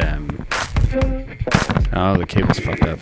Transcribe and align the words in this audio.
BFF.FM. 0.00 1.88
Oh, 1.92 2.16
the 2.16 2.26
cable's 2.26 2.58
fucked 2.60 2.82
up. 2.82 2.98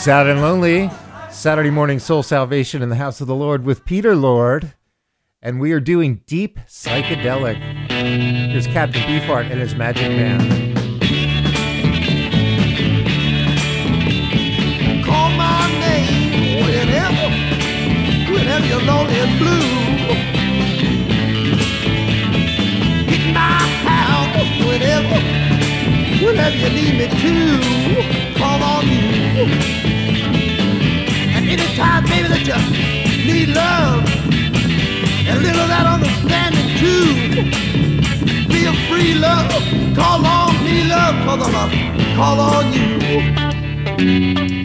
Sad 0.00 0.26
and 0.28 0.40
Lonely, 0.40 0.90
Saturday 1.30 1.68
morning 1.68 1.98
soul 1.98 2.22
salvation 2.22 2.80
in 2.80 2.88
the 2.88 2.96
house 2.96 3.20
of 3.20 3.26
the 3.26 3.34
Lord 3.34 3.66
with 3.66 3.84
Peter 3.84 4.16
Lord. 4.16 4.72
And 5.42 5.60
we 5.60 5.72
are 5.72 5.80
doing 5.80 6.22
deep 6.24 6.58
psychedelic. 6.60 7.58
Here's 7.90 8.66
Captain 8.66 9.02
Beefheart 9.02 9.50
and 9.50 9.60
his 9.60 9.74
magic 9.74 10.08
band. 10.08 10.40
Call 15.04 15.28
my 15.32 15.70
name 15.80 16.64
whenever, 16.64 17.28
whenever 18.32 18.66
you're 18.66 18.80
lonely 18.80 19.16
and 19.20 19.38
blue. 19.38 19.60
Hit 23.04 23.34
my 23.34 23.58
house 23.84 24.64
whenever, 24.64 25.20
whenever 26.24 26.56
you 26.56 26.70
need 26.70 26.96
me 26.96 27.06
to. 28.14 28.19
Call 28.40 28.62
on 28.62 28.88
you. 28.88 29.44
And 31.36 31.44
anytime, 31.46 32.04
baby, 32.04 32.28
that 32.28 32.44
you 32.48 32.56
need 33.26 33.48
love, 33.50 34.02
and 35.28 35.38
a 35.38 35.42
little 35.42 35.66
that 35.66 35.86
understanding 35.86 36.68
too. 36.80 37.04
Feel 38.52 38.74
free, 38.88 39.12
love. 39.14 39.50
Call 39.94 40.24
on 40.24 40.64
me, 40.64 40.84
love, 40.88 41.16
cause 41.26 41.42
I'm 41.46 41.54
a 41.54 42.14
call 42.16 42.40
on 42.40 42.72
you. 42.72 44.59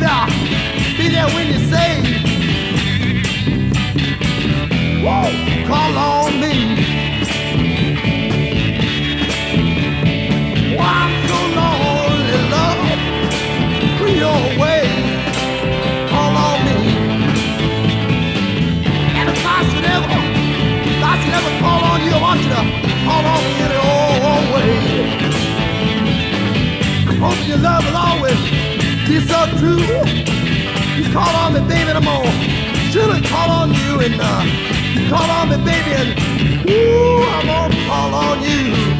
Baby. 0.00 0.96
Be 0.96 1.08
there 1.08 1.26
when 1.28 1.46
you 1.46 1.58
say, 1.70 2.02
Whoa, 5.02 5.47
be 29.08 29.20
so 29.20 29.46
true. 29.56 29.80
You 30.96 31.10
call 31.12 31.34
on 31.34 31.54
me, 31.54 31.60
baby, 31.60 31.88
and 31.88 31.96
I'm 31.96 32.04
gonna 32.04 32.30
surely 32.92 33.22
call 33.22 33.50
on 33.50 33.72
you, 33.72 34.00
and 34.00 34.20
uh, 34.20 34.44
you 34.94 35.08
call 35.08 35.30
on 35.30 35.48
me, 35.48 35.56
baby, 35.64 35.92
and 35.96 36.70
ooh, 36.70 37.24
I'm 37.24 37.46
gonna 37.46 37.86
call 37.86 38.14
on 38.14 38.42
you. 38.42 38.97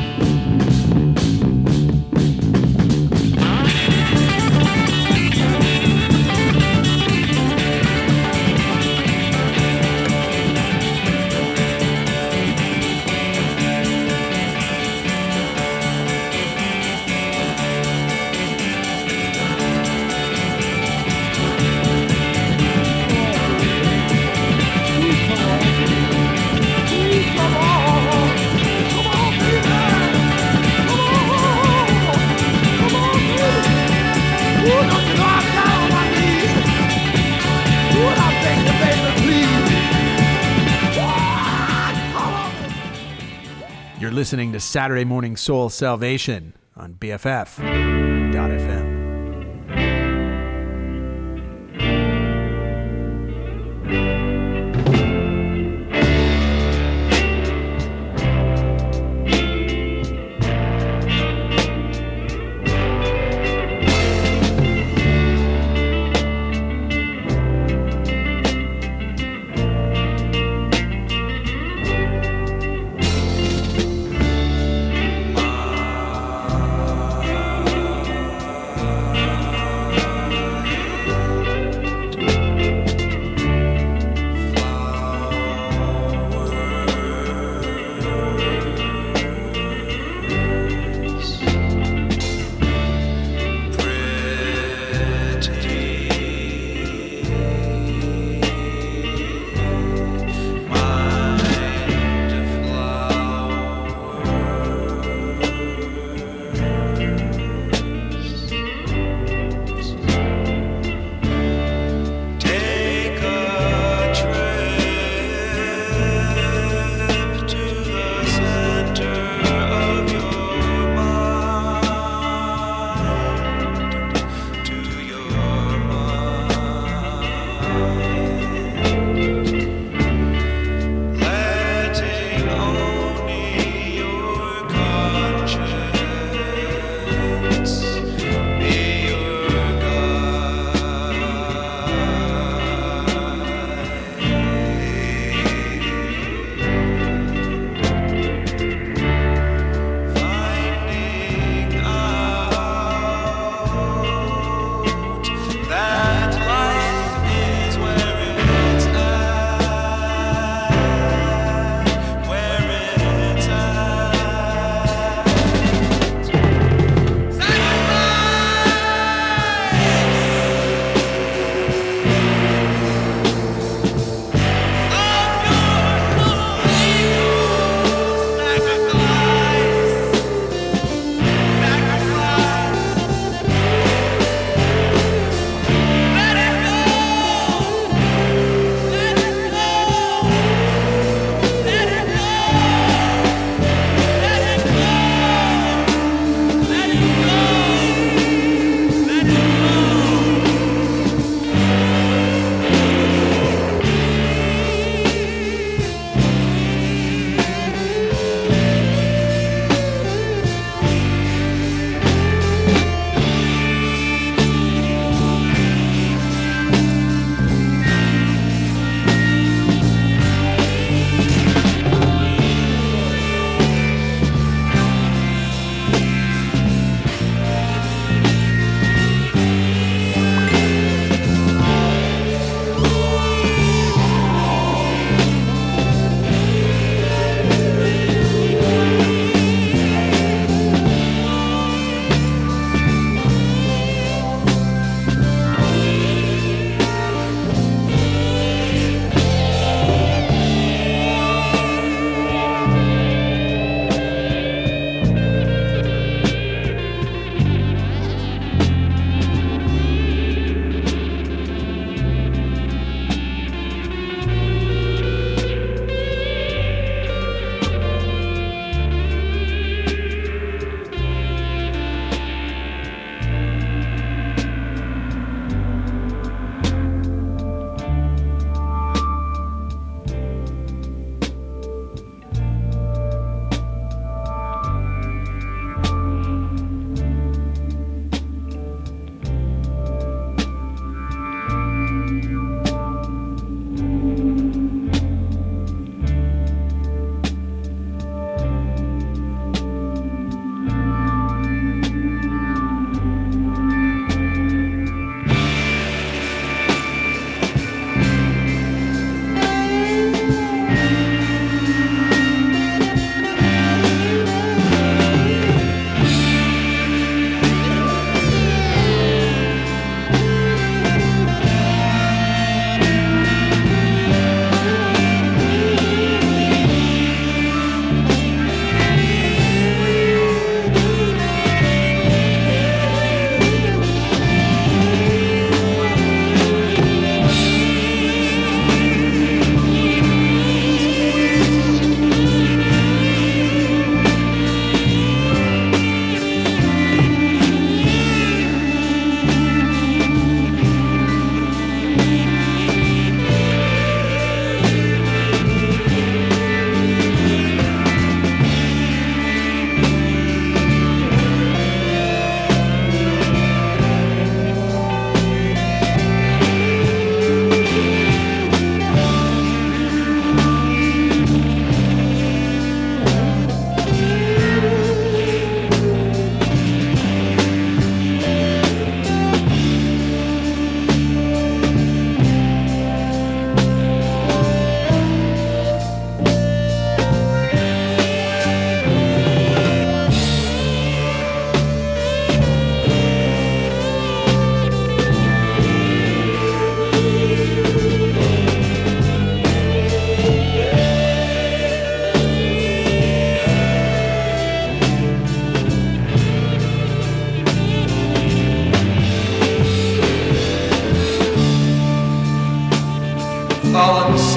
Listening 44.18 44.52
to 44.52 44.58
Saturday 44.58 45.04
Morning 45.04 45.36
Soul 45.36 45.68
Salvation 45.68 46.52
on 46.74 46.94
BFF.FM. 46.94 48.77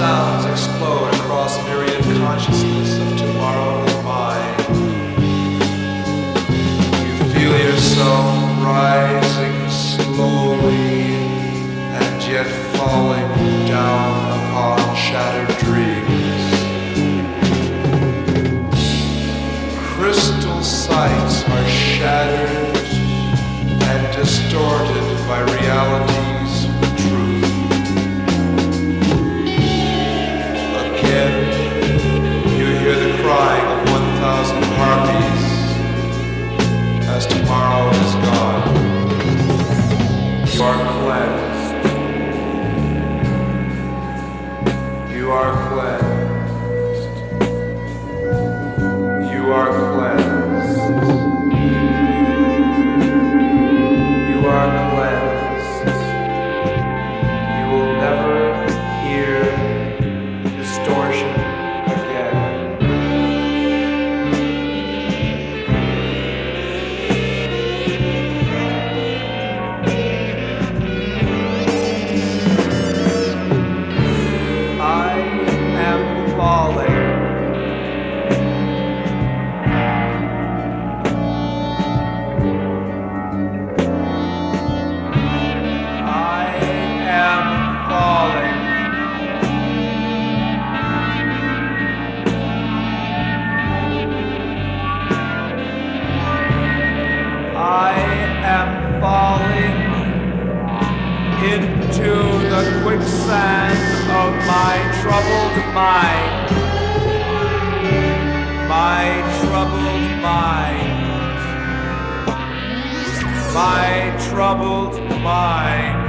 explode 0.02 1.14
across 1.14 1.64
myriad 1.68 2.04
consciousness 2.18 2.98
of 2.98 3.20
tomorrow 3.20 3.86
in 3.86 4.04
mind. 4.04 4.62
You 7.06 7.34
feel 7.34 7.56
yourself 7.56 8.64
rising 8.66 9.70
slowly 9.70 11.14
and 11.98 12.24
yet 12.24 12.48
falling 12.76 13.30
down 13.68 14.40
upon 14.40 14.96
shattered 14.96 15.56
dreams. 15.60 16.44
Crystal 19.94 20.64
sights 20.64 21.44
are 21.48 21.68
shattered 21.70 22.76
and 23.84 24.16
distorted 24.16 25.28
by 25.28 25.42
reality's 25.42 26.21
of 33.32 33.90
1,000 33.90 34.64
harpies 34.80 35.44
as 37.08 37.26
tomorrow 37.28 37.90
is 37.90 38.14
gone. 38.26 38.64
You 40.54 40.62
are 40.64 40.80
cleansed. 40.98 41.72
You 45.16 45.26
are 45.32 45.54
cleansed. 45.70 47.16
You 49.32 49.42
are 49.54 49.70
cleansed. 49.70 49.91
Mind. 105.82 106.50
My 108.76 109.04
troubled 109.42 110.08
mind. 110.28 110.92
My 113.60 113.88
troubled 114.30 114.96
mind. 115.30 116.00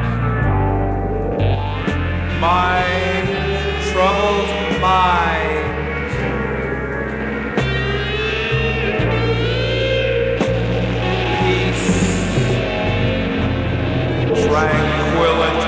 My 2.49 2.85
troubled 3.91 4.51
mind. 4.87 5.67
Peace. 11.41 11.89
Tranquility. 14.47 15.62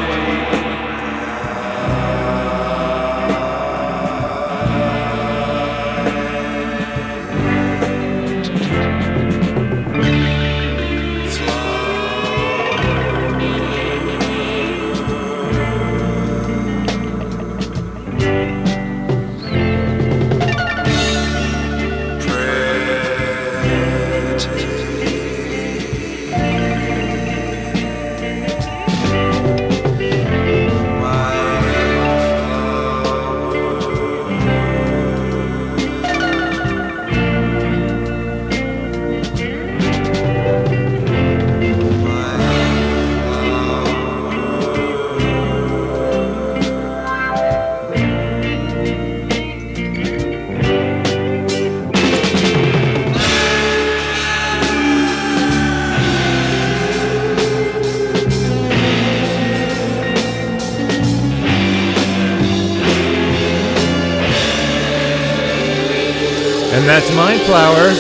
That's 66.94 67.12
Mind 67.16 67.40
Flowers 67.40 67.98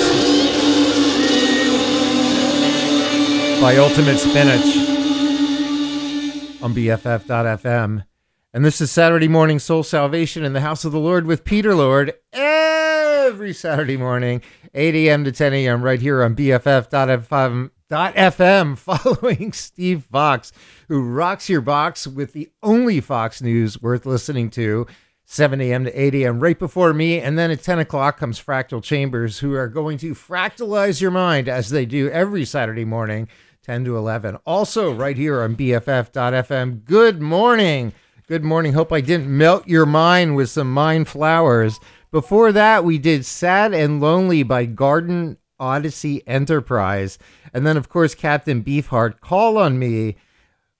by 3.60 3.76
Ultimate 3.76 4.18
Spinach 4.18 4.64
on 6.62 6.72
BFF.FM. 6.72 8.04
And 8.52 8.64
this 8.64 8.80
is 8.80 8.92
Saturday 8.92 9.26
Morning 9.26 9.58
Soul 9.58 9.82
Salvation 9.82 10.44
in 10.44 10.52
the 10.52 10.60
House 10.60 10.84
of 10.84 10.92
the 10.92 11.00
Lord 11.00 11.26
with 11.26 11.42
Peter 11.42 11.74
Lord 11.74 12.14
every 12.32 13.52
Saturday 13.52 13.96
morning, 13.96 14.42
8 14.74 14.94
a.m. 14.94 15.24
to 15.24 15.32
10 15.32 15.52
a.m. 15.54 15.82
right 15.82 16.00
here 16.00 16.22
on 16.22 16.36
BFF.FM. 16.36 17.70
FM 17.90 18.78
following 18.78 19.52
Steve 19.52 20.04
Fox, 20.04 20.52
who 20.86 21.02
rocks 21.02 21.48
your 21.48 21.62
box 21.62 22.06
with 22.06 22.32
the 22.32 22.48
only 22.62 23.00
Fox 23.00 23.42
News 23.42 23.82
worth 23.82 24.06
listening 24.06 24.50
to. 24.50 24.86
7 25.26 25.60
a.m. 25.60 25.84
to 25.84 26.00
8 26.00 26.14
a.m. 26.16 26.40
right 26.40 26.58
before 26.58 26.92
me. 26.92 27.20
And 27.20 27.38
then 27.38 27.50
at 27.50 27.62
10 27.62 27.78
o'clock 27.78 28.18
comes 28.18 28.42
Fractal 28.42 28.82
Chambers, 28.82 29.38
who 29.38 29.54
are 29.54 29.68
going 29.68 29.98
to 29.98 30.14
fractalize 30.14 31.00
your 31.00 31.10
mind 31.10 31.48
as 31.48 31.70
they 31.70 31.86
do 31.86 32.10
every 32.10 32.44
Saturday 32.44 32.84
morning, 32.84 33.28
10 33.62 33.84
to 33.86 33.96
11. 33.96 34.36
Also, 34.46 34.92
right 34.92 35.16
here 35.16 35.42
on 35.42 35.56
BFF.FM. 35.56 36.84
Good 36.84 37.22
morning. 37.22 37.92
Good 38.26 38.44
morning. 38.44 38.74
Hope 38.74 38.92
I 38.92 39.00
didn't 39.00 39.36
melt 39.36 39.66
your 39.66 39.86
mind 39.86 40.36
with 40.36 40.50
some 40.50 40.72
mind 40.72 41.08
flowers. 41.08 41.80
Before 42.10 42.52
that, 42.52 42.84
we 42.84 42.98
did 42.98 43.26
Sad 43.26 43.74
and 43.74 44.00
Lonely 44.00 44.42
by 44.42 44.66
Garden 44.66 45.36
Odyssey 45.58 46.22
Enterprise. 46.26 47.18
And 47.52 47.66
then, 47.66 47.76
of 47.76 47.88
course, 47.88 48.14
Captain 48.14 48.62
Beefheart, 48.62 49.20
Call 49.20 49.58
on 49.58 49.78
Me, 49.78 50.16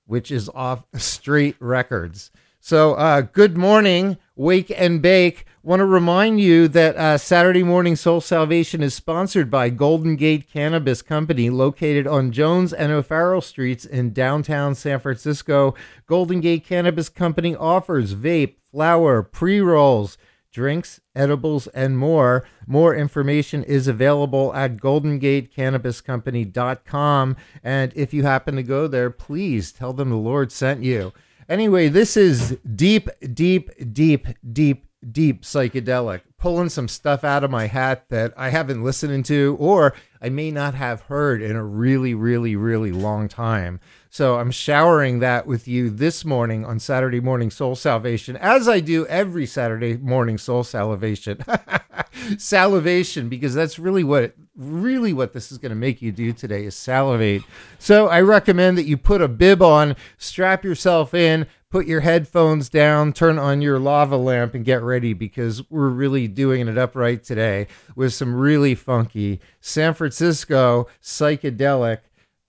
which 0.06 0.30
is 0.30 0.48
off 0.54 0.84
Straight 0.94 1.56
Records. 1.60 2.30
So, 2.66 2.94
uh, 2.94 3.20
good 3.20 3.58
morning, 3.58 4.16
Wake 4.36 4.72
and 4.74 5.02
Bake. 5.02 5.44
Want 5.62 5.80
to 5.80 5.84
remind 5.84 6.40
you 6.40 6.66
that 6.68 6.96
uh, 6.96 7.18
Saturday 7.18 7.62
Morning 7.62 7.94
Soul 7.94 8.22
Salvation 8.22 8.82
is 8.82 8.94
sponsored 8.94 9.50
by 9.50 9.68
Golden 9.68 10.16
Gate 10.16 10.50
Cannabis 10.50 11.02
Company, 11.02 11.50
located 11.50 12.06
on 12.06 12.32
Jones 12.32 12.72
and 12.72 12.90
O'Farrell 12.90 13.42
Streets 13.42 13.84
in 13.84 14.14
downtown 14.14 14.74
San 14.74 14.98
Francisco. 14.98 15.74
Golden 16.06 16.40
Gate 16.40 16.64
Cannabis 16.64 17.10
Company 17.10 17.54
offers 17.54 18.14
vape, 18.14 18.54
flower, 18.70 19.22
pre 19.22 19.60
rolls, 19.60 20.16
drinks, 20.50 21.02
edibles, 21.14 21.66
and 21.66 21.98
more. 21.98 22.46
More 22.66 22.94
information 22.94 23.62
is 23.62 23.88
available 23.88 24.54
at 24.54 24.78
goldengatecannabiscompany.com. 24.78 27.36
And 27.62 27.92
if 27.94 28.14
you 28.14 28.22
happen 28.22 28.56
to 28.56 28.62
go 28.62 28.86
there, 28.86 29.10
please 29.10 29.70
tell 29.70 29.92
them 29.92 30.08
the 30.08 30.16
Lord 30.16 30.50
sent 30.50 30.82
you. 30.82 31.12
Anyway, 31.48 31.88
this 31.88 32.16
is 32.16 32.58
deep, 32.74 33.08
deep, 33.32 33.70
deep, 33.92 34.26
deep, 34.52 34.86
deep 35.12 35.42
psychedelic. 35.42 36.22
Pulling 36.38 36.68
some 36.68 36.88
stuff 36.88 37.24
out 37.24 37.44
of 37.44 37.50
my 37.50 37.66
hat 37.66 38.06
that 38.10 38.32
I 38.36 38.50
haven't 38.50 38.84
listened 38.84 39.24
to 39.26 39.56
or 39.58 39.94
I 40.20 40.28
may 40.28 40.50
not 40.50 40.74
have 40.74 41.02
heard 41.02 41.42
in 41.42 41.56
a 41.56 41.64
really, 41.64 42.14
really, 42.14 42.56
really 42.56 42.92
long 42.92 43.28
time. 43.28 43.80
So 44.14 44.38
I'm 44.38 44.52
showering 44.52 45.18
that 45.18 45.44
with 45.44 45.66
you 45.66 45.90
this 45.90 46.24
morning 46.24 46.64
on 46.64 46.78
Saturday 46.78 47.18
morning 47.18 47.50
soul 47.50 47.74
salvation, 47.74 48.36
as 48.36 48.68
I 48.68 48.78
do 48.78 49.04
every 49.06 49.44
Saturday 49.44 49.96
morning 49.96 50.38
soul 50.38 50.62
salivation. 50.62 51.44
salivation, 52.38 53.28
because 53.28 53.54
that's 53.54 53.76
really 53.76 54.04
what 54.04 54.36
really 54.56 55.12
what 55.12 55.32
this 55.32 55.50
is 55.50 55.58
going 55.58 55.70
to 55.70 55.76
make 55.76 56.00
you 56.00 56.12
do 56.12 56.32
today 56.32 56.64
is 56.64 56.76
salivate. 56.76 57.42
So 57.80 58.06
I 58.06 58.20
recommend 58.20 58.78
that 58.78 58.86
you 58.86 58.96
put 58.96 59.20
a 59.20 59.26
bib 59.26 59.60
on, 59.60 59.96
strap 60.16 60.62
yourself 60.62 61.12
in, 61.12 61.48
put 61.68 61.88
your 61.88 62.02
headphones 62.02 62.68
down, 62.68 63.14
turn 63.14 63.36
on 63.36 63.62
your 63.62 63.80
lava 63.80 64.16
lamp, 64.16 64.54
and 64.54 64.64
get 64.64 64.80
ready 64.84 65.12
because 65.12 65.68
we're 65.70 65.88
really 65.88 66.28
doing 66.28 66.68
it 66.68 66.78
upright 66.78 67.24
today 67.24 67.66
with 67.96 68.14
some 68.14 68.32
really 68.32 68.76
funky 68.76 69.40
San 69.60 69.92
Francisco 69.92 70.86
psychedelic 71.02 71.98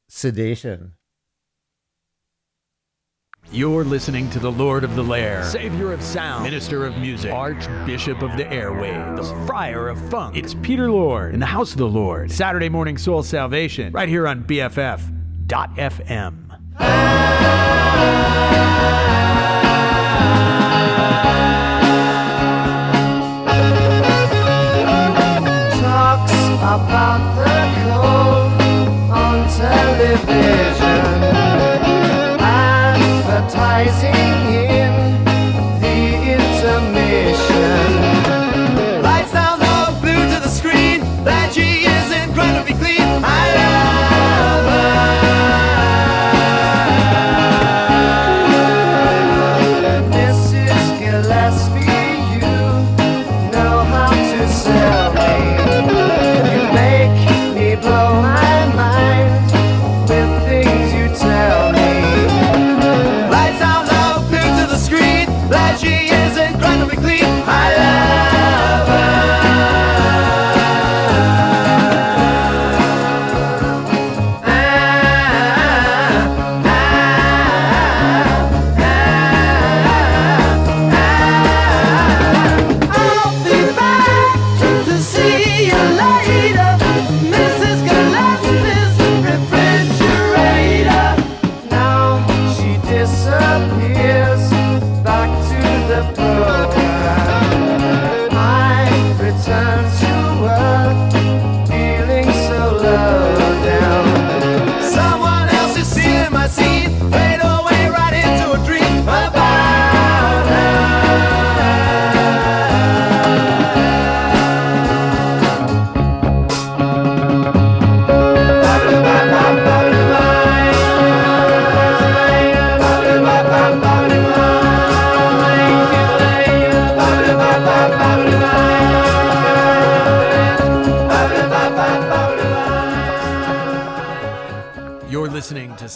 sedation. 0.07 0.91
You're 3.51 3.83
listening 3.83 4.29
to 4.31 4.39
the 4.39 4.51
Lord 4.51 4.83
of 4.83 4.95
the 4.95 5.03
Lair, 5.03 5.43
Savior 5.43 5.93
of 5.93 6.01
Sound, 6.01 6.43
Minister 6.43 6.85
of 6.85 6.97
Music, 6.97 7.31
Archbishop 7.31 8.21
of 8.21 8.35
the 8.37 8.43
Airwaves, 8.45 9.17
the 9.17 9.45
Friar 9.45 9.87
of 9.87 10.09
Funk. 10.09 10.35
It's 10.35 10.55
Peter 10.55 10.91
Lord 10.91 11.33
in 11.33 11.39
the 11.39 11.45
House 11.45 11.71
of 11.71 11.77
the 11.77 11.87
Lord. 11.87 12.31
Saturday 12.31 12.69
morning 12.69 12.97
soul 12.97 13.21
salvation, 13.23 13.93
right 13.93 14.09
here 14.09 14.27
on 14.27 14.43
BFF.FM. 14.43 16.41
talks 25.79 26.33
about 26.57 27.21
the 27.35 27.55
cold 27.83 28.51
on 29.11 29.37
television, 29.49 31.44
advertising 33.57 34.64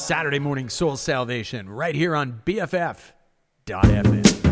Saturday 0.09 0.39
morning 0.39 0.69
soul 0.69 0.97
salvation, 0.97 1.69
right 1.69 1.93
here 1.93 2.15
on 2.15 2.41
BFF.FM. 2.43 4.48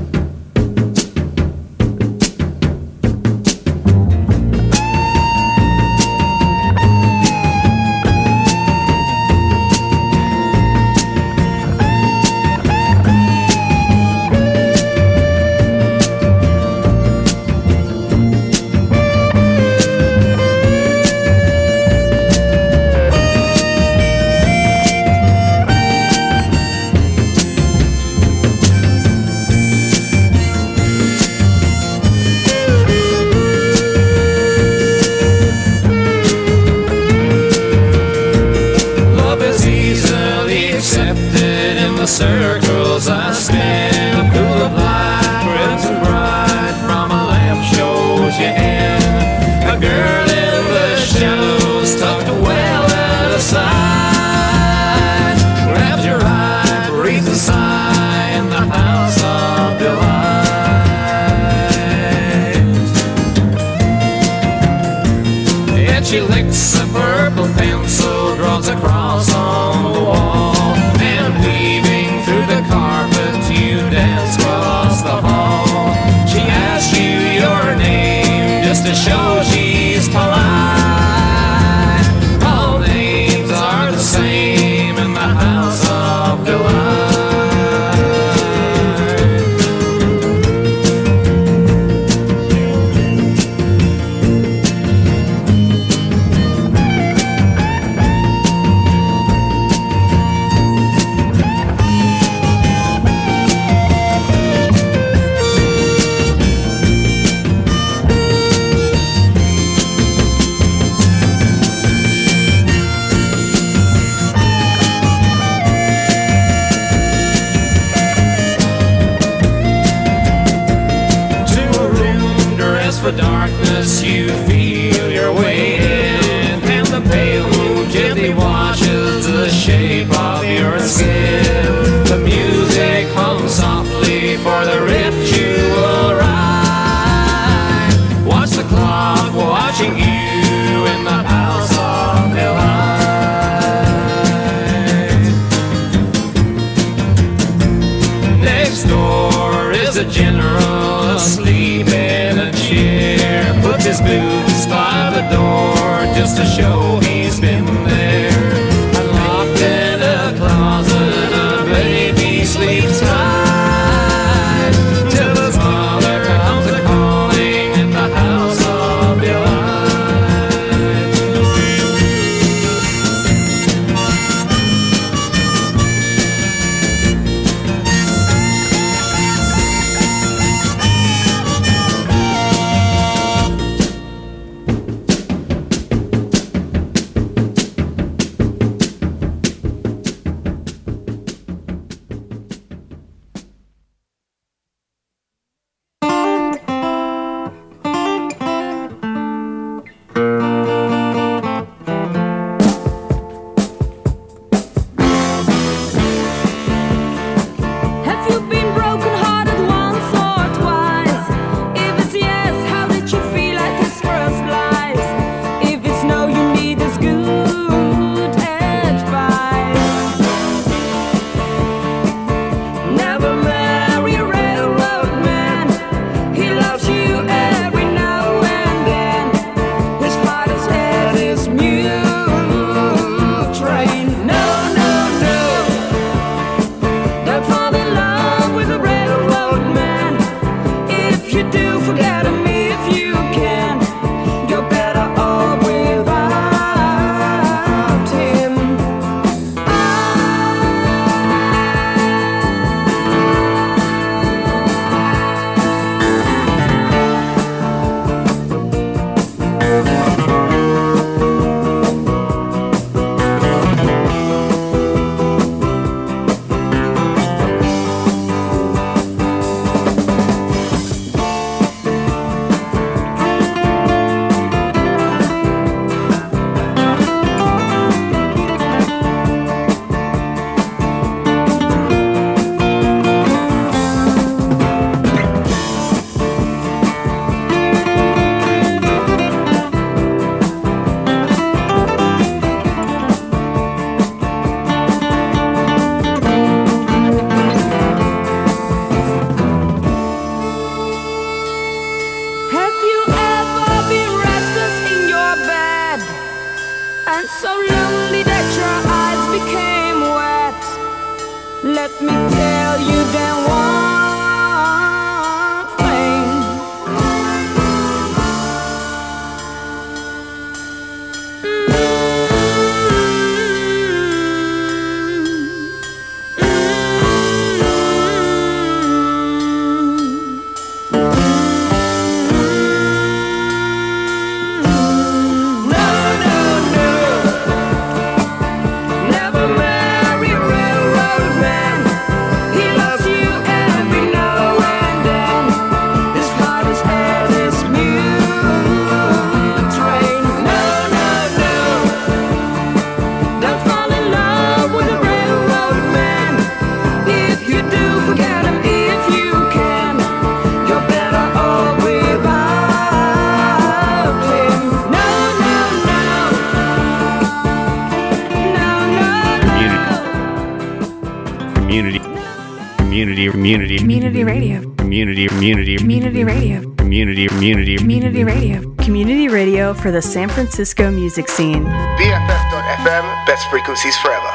for 379.88 379.92
the 379.94 380.02
San 380.02 380.28
Francisco 380.28 380.92
music 380.92 381.30
scene. 381.30 381.64
BFF.FM, 381.64 383.26
best 383.26 383.50
frequencies 383.50 383.96
forever. 384.00 384.34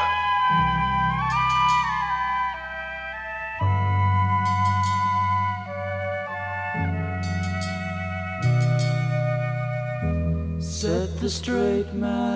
Set 10.58 11.20
the 11.20 11.28
straight 11.28 11.92
man. 11.92 12.31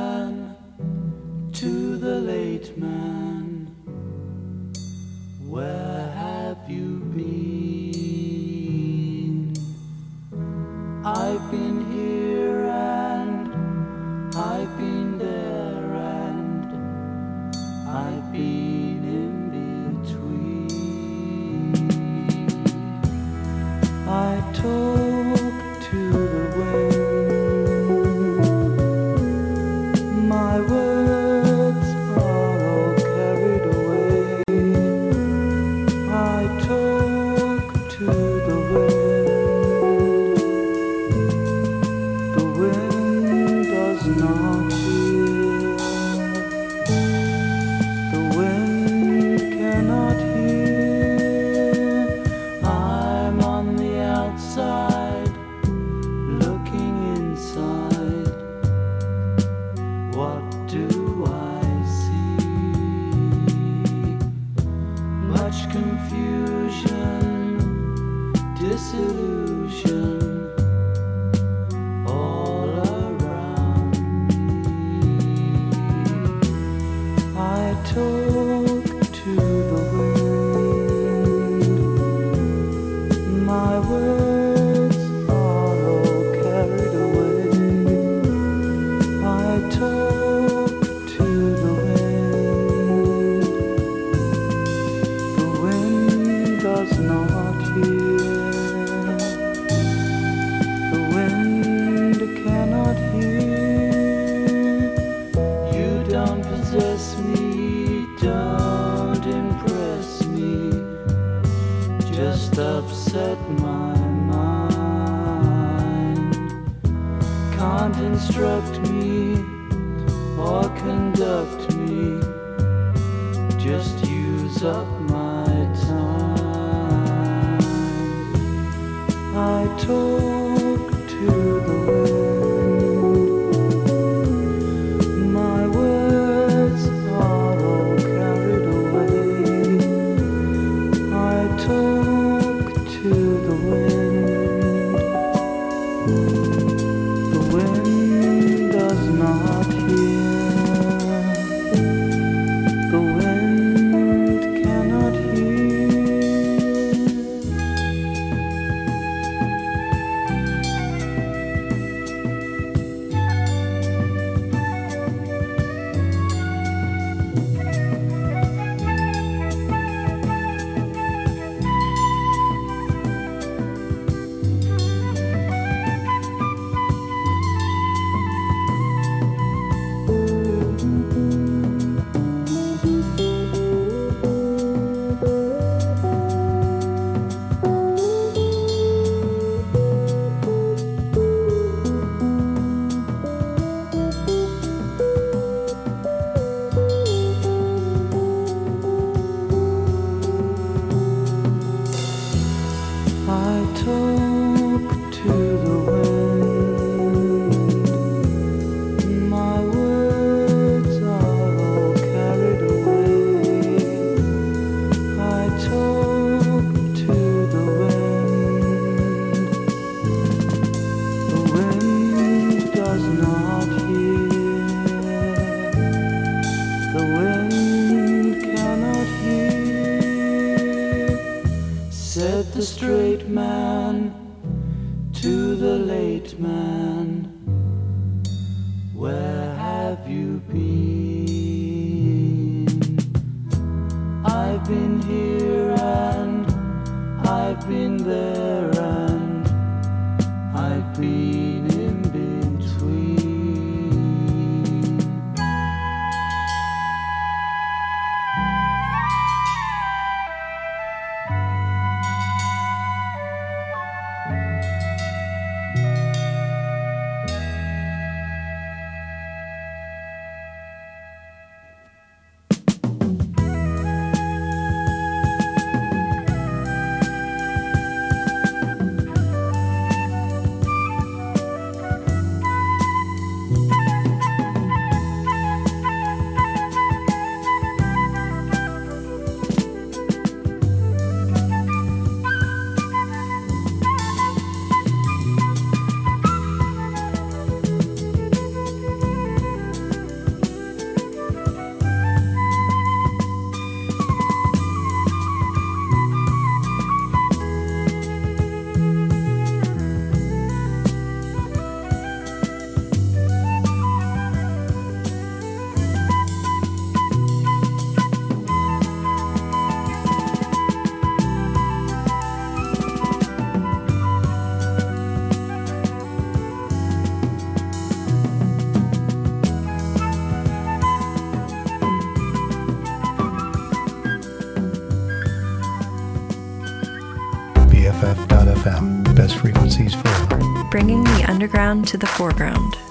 Underground 341.36 341.86
to 341.86 341.98
the 341.98 342.06
foreground. 342.06 342.85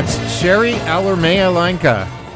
That's 0.00 0.40
Cherie 0.40 0.72
Alarmea 0.86 1.54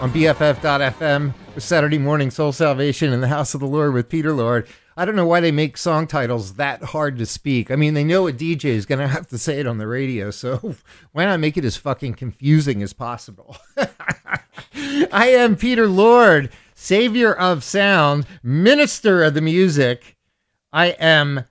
on 0.03 0.13
BFF.FM 0.13 1.33
with 1.55 1.65
Saturday 1.65 1.97
Morning 1.97 2.31
Soul 2.31 2.53
Salvation 2.53 3.11
in 3.11 3.23
the 3.23 3.29
House 3.29 3.55
of 3.55 3.61
the 3.61 3.67
Lord 3.67 3.95
with 3.95 4.11
Peter 4.11 4.35
Lord. 4.35 4.69
I 4.99 5.07
don't 5.07 5.17
know 5.17 5.25
why 5.25 5.41
they 5.41 5.51
make 5.51 5.79
song 5.79 6.07
titles 6.07 6.57
that 6.57 6.83
hard 6.83 7.17
to 7.17 7.25
speak. 7.25 7.71
I 7.71 7.77
mean, 7.77 7.95
they 7.95 8.05
know 8.05 8.29
a 8.29 8.35
DJ 8.35 8.67
is 8.67 8.85
going 8.85 8.99
to 8.99 9.09
have 9.09 9.29
to 9.29 9.39
say 9.39 9.61
it 9.61 9.67
on 9.67 9.79
the 9.79 9.87
radio, 9.87 10.31
so 10.31 10.75
why 11.13 11.25
not 11.25 11.41
make 11.41 11.57
it 11.57 11.65
as 11.65 11.75
fucking 11.75 12.13
confusing 12.17 12.83
as 12.83 12.93
possible? 12.93 13.57
I 15.11 15.29
am 15.29 15.57
Peter 15.57 15.89
Lord, 15.89 16.51
Savior 16.75 17.33
of 17.33 17.65
Sound, 17.65 18.27
Minister 18.43 19.25
of 19.25 19.33
the 19.33 19.41
Music. 19.41 20.19
I 20.71 20.89
am 20.89 21.47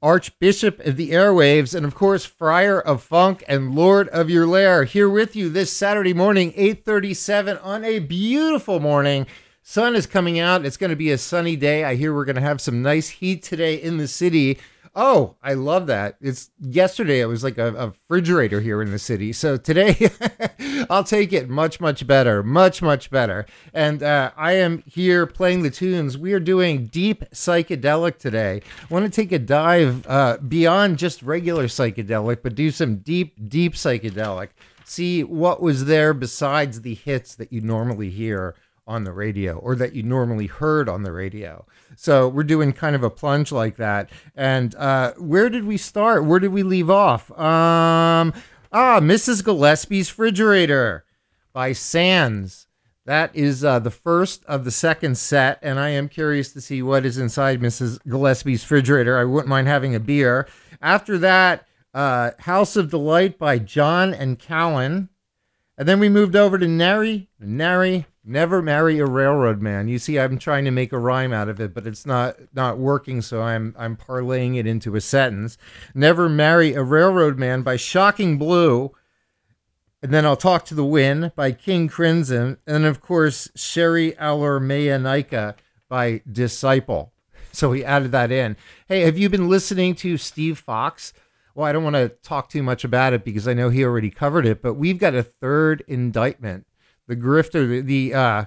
Archbishop 0.00 0.78
of 0.86 0.96
the 0.96 1.10
Airwaves, 1.10 1.74
and 1.74 1.84
of 1.84 1.92
course, 1.92 2.24
Friar 2.24 2.80
of 2.80 3.02
Funk 3.02 3.42
and 3.48 3.74
Lord 3.74 4.08
of 4.10 4.30
Your 4.30 4.46
Lair, 4.46 4.84
here 4.84 5.08
with 5.08 5.34
you 5.34 5.48
this 5.48 5.72
Saturday 5.72 6.14
morning, 6.14 6.52
8:37 6.52 7.58
on 7.64 7.84
a 7.84 7.98
beautiful 7.98 8.78
morning. 8.78 9.26
Sun 9.64 9.96
is 9.96 10.06
coming 10.06 10.38
out. 10.38 10.64
It's 10.64 10.76
going 10.76 10.90
to 10.90 10.96
be 10.96 11.10
a 11.10 11.18
sunny 11.18 11.56
day. 11.56 11.82
I 11.82 11.96
hear 11.96 12.14
we're 12.14 12.24
going 12.24 12.36
to 12.36 12.42
have 12.42 12.60
some 12.60 12.80
nice 12.80 13.08
heat 13.08 13.42
today 13.42 13.74
in 13.74 13.96
the 13.96 14.06
city. 14.06 14.58
Oh, 14.94 15.36
I 15.42 15.54
love 15.54 15.86
that. 15.88 16.16
It's 16.20 16.50
yesterday. 16.60 17.20
It 17.20 17.26
was 17.26 17.44
like 17.44 17.58
a, 17.58 17.74
a 17.74 17.86
refrigerator 17.88 18.60
here 18.60 18.82
in 18.82 18.90
the 18.90 18.98
city. 18.98 19.32
So 19.32 19.56
today, 19.56 20.10
I'll 20.90 21.04
take 21.04 21.32
it 21.32 21.48
much, 21.48 21.80
much 21.80 22.06
better, 22.06 22.42
much, 22.42 22.82
much 22.82 23.10
better. 23.10 23.46
And 23.72 24.02
uh, 24.02 24.32
I 24.36 24.52
am 24.52 24.82
here 24.86 25.26
playing 25.26 25.62
the 25.62 25.70
tunes. 25.70 26.18
We 26.18 26.32
are 26.32 26.40
doing 26.40 26.86
deep 26.86 27.24
psychedelic 27.30 28.18
today. 28.18 28.62
I 28.82 28.94
want 28.94 29.04
to 29.04 29.10
take 29.10 29.32
a 29.32 29.38
dive 29.38 30.06
uh, 30.06 30.38
beyond 30.38 30.98
just 30.98 31.22
regular 31.22 31.66
psychedelic, 31.66 32.42
but 32.42 32.54
do 32.54 32.70
some 32.70 32.96
deep, 32.96 33.48
deep 33.48 33.74
psychedelic. 33.74 34.48
See 34.84 35.22
what 35.22 35.60
was 35.60 35.84
there 35.84 36.14
besides 36.14 36.80
the 36.80 36.94
hits 36.94 37.34
that 37.34 37.52
you 37.52 37.60
normally 37.60 38.10
hear 38.10 38.54
on 38.88 39.04
the 39.04 39.12
radio 39.12 39.58
or 39.58 39.76
that 39.76 39.92
you 39.92 40.02
normally 40.02 40.46
heard 40.46 40.88
on 40.88 41.02
the 41.02 41.12
radio. 41.12 41.64
So 41.94 42.28
we're 42.28 42.42
doing 42.42 42.72
kind 42.72 42.96
of 42.96 43.04
a 43.04 43.10
plunge 43.10 43.52
like 43.52 43.76
that. 43.76 44.10
And 44.34 44.74
uh, 44.74 45.12
where 45.18 45.48
did 45.48 45.64
we 45.64 45.76
start? 45.76 46.24
Where 46.24 46.40
did 46.40 46.52
we 46.52 46.62
leave 46.62 46.90
off? 46.90 47.30
Um, 47.32 48.32
ah, 48.72 48.98
Mrs. 49.00 49.44
Gillespie's 49.44 50.10
Refrigerator 50.10 51.04
by 51.52 51.72
Sands. 51.72 52.66
That 53.04 53.34
is 53.34 53.64
uh, 53.64 53.78
the 53.78 53.90
first 53.90 54.44
of 54.44 54.64
the 54.64 54.70
second 54.70 55.16
set, 55.16 55.58
and 55.62 55.80
I 55.80 55.88
am 55.88 56.10
curious 56.10 56.52
to 56.52 56.60
see 56.60 56.82
what 56.82 57.06
is 57.06 57.16
inside 57.16 57.58
Mrs. 57.58 57.98
Gillespie's 58.06 58.62
refrigerator. 58.62 59.16
I 59.16 59.24
wouldn't 59.24 59.48
mind 59.48 59.66
having 59.66 59.94
a 59.94 60.00
beer. 60.00 60.46
After 60.82 61.16
that, 61.16 61.66
uh, 61.94 62.32
House 62.40 62.76
of 62.76 62.90
Delight 62.90 63.38
by 63.38 63.58
John 63.58 64.12
and 64.12 64.38
Callan. 64.38 65.08
And 65.78 65.88
then 65.88 66.00
we 66.00 66.08
moved 66.10 66.36
over 66.36 66.58
to 66.58 66.68
Nary, 66.68 67.30
Nary, 67.40 68.04
Never 68.28 68.60
Marry 68.60 68.98
a 68.98 69.06
Railroad 69.06 69.62
Man. 69.62 69.88
You 69.88 69.98
see, 69.98 70.18
I'm 70.18 70.38
trying 70.38 70.66
to 70.66 70.70
make 70.70 70.92
a 70.92 70.98
rhyme 70.98 71.32
out 71.32 71.48
of 71.48 71.60
it, 71.60 71.72
but 71.72 71.86
it's 71.86 72.04
not 72.04 72.36
not 72.52 72.76
working, 72.76 73.22
so 73.22 73.40
I'm 73.40 73.74
I'm 73.78 73.96
parlaying 73.96 74.56
it 74.56 74.66
into 74.66 74.96
a 74.96 75.00
sentence. 75.00 75.56
Never 75.94 76.28
Marry 76.28 76.74
a 76.74 76.82
Railroad 76.82 77.38
Man 77.38 77.62
by 77.62 77.76
Shocking 77.76 78.36
Blue. 78.36 78.92
And 80.02 80.12
then 80.12 80.26
I'll 80.26 80.36
Talk 80.36 80.66
to 80.66 80.74
the 80.74 80.84
Wind 80.84 81.32
by 81.34 81.52
King 81.52 81.88
Crimson. 81.88 82.58
And 82.66 82.84
of 82.84 83.00
course, 83.00 83.48
Cherie 83.56 84.12
Alarmeanica 84.12 85.54
by 85.88 86.20
Disciple. 86.30 87.12
So 87.50 87.70
we 87.70 87.82
added 87.82 88.12
that 88.12 88.30
in. 88.30 88.56
Hey, 88.86 89.00
have 89.00 89.18
you 89.18 89.28
been 89.28 89.48
listening 89.48 89.94
to 89.96 90.18
Steve 90.18 90.58
Fox? 90.58 91.14
Well, 91.54 91.66
I 91.66 91.72
don't 91.72 91.82
want 91.82 91.96
to 91.96 92.10
talk 92.22 92.48
too 92.48 92.62
much 92.62 92.84
about 92.84 93.14
it 93.14 93.24
because 93.24 93.48
I 93.48 93.54
know 93.54 93.70
he 93.70 93.82
already 93.82 94.10
covered 94.10 94.46
it, 94.46 94.62
but 94.62 94.74
we've 94.74 94.98
got 94.98 95.14
a 95.14 95.24
third 95.24 95.82
indictment. 95.88 96.66
The 97.08 97.16
grifter, 97.16 97.68
the, 97.68 97.80
the 97.80 98.14
uh, 98.14 98.44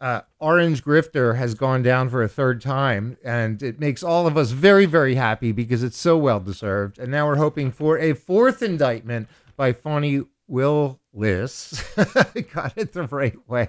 uh, 0.00 0.22
orange 0.38 0.82
grifter 0.82 1.36
has 1.36 1.54
gone 1.54 1.82
down 1.82 2.08
for 2.08 2.22
a 2.22 2.28
third 2.28 2.62
time, 2.62 3.18
and 3.22 3.62
it 3.62 3.78
makes 3.78 4.02
all 4.02 4.26
of 4.26 4.36
us 4.36 4.52
very, 4.52 4.86
very 4.86 5.16
happy 5.16 5.52
because 5.52 5.82
it's 5.82 5.98
so 5.98 6.16
well 6.16 6.40
deserved. 6.40 6.98
And 6.98 7.10
now 7.10 7.26
we're 7.26 7.36
hoping 7.36 7.70
for 7.70 7.98
a 7.98 8.14
fourth 8.14 8.62
indictment 8.62 9.28
by 9.56 9.72
Fani 9.74 10.22
Willis. 10.48 11.82
Got 12.54 12.72
it 12.76 12.92
the 12.92 13.08
right 13.10 13.36
way. 13.48 13.68